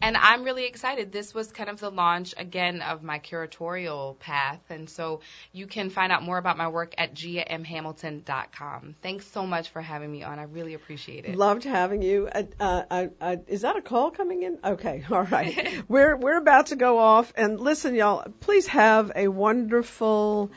[0.00, 1.12] And I'm really excited.
[1.12, 5.20] This was kind of the launch again of my curatorial path, and so
[5.52, 8.96] you can find out more about my work at giamhamilton.com.
[9.02, 10.38] Thanks so much for having me on.
[10.38, 11.36] I really appreciate it.
[11.36, 12.28] Loved having you.
[12.28, 14.58] Uh, uh, uh, is that a call coming in?
[14.64, 15.84] Okay, all right.
[15.88, 18.24] we're we're about to go off, and listen, y'all.
[18.40, 20.50] Please have a wonderful.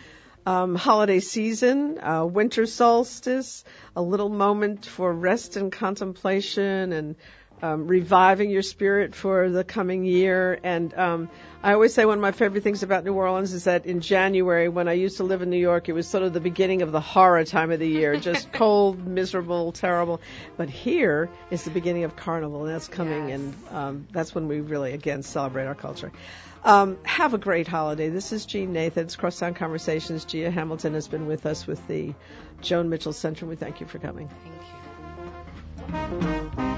[0.46, 3.64] Um, holiday season, uh, winter solstice,
[3.96, 7.18] a little moment for rest and contemplation and
[7.62, 10.60] um, reviving your spirit for the coming year.
[10.64, 11.30] And um,
[11.62, 14.70] I always say one of my favorite things about New Orleans is that in January,
[14.70, 16.92] when I used to live in New York, it was sort of the beginning of
[16.92, 20.22] the horror time of the year, just cold, miserable, terrible.
[20.58, 23.40] But here is the beginning of Carnival, and that's coming, yes.
[23.40, 26.12] and um, that's when we really again celebrate our culture.
[26.64, 28.10] Um, have a great holiday.
[28.10, 30.26] This is Jeanne Nathan's Crosstown Conversations.
[30.26, 32.14] Gia Hamilton has been with us with the
[32.62, 33.46] Joan Mitchell Center.
[33.46, 34.30] We thank you for coming.
[35.92, 36.69] Thank you.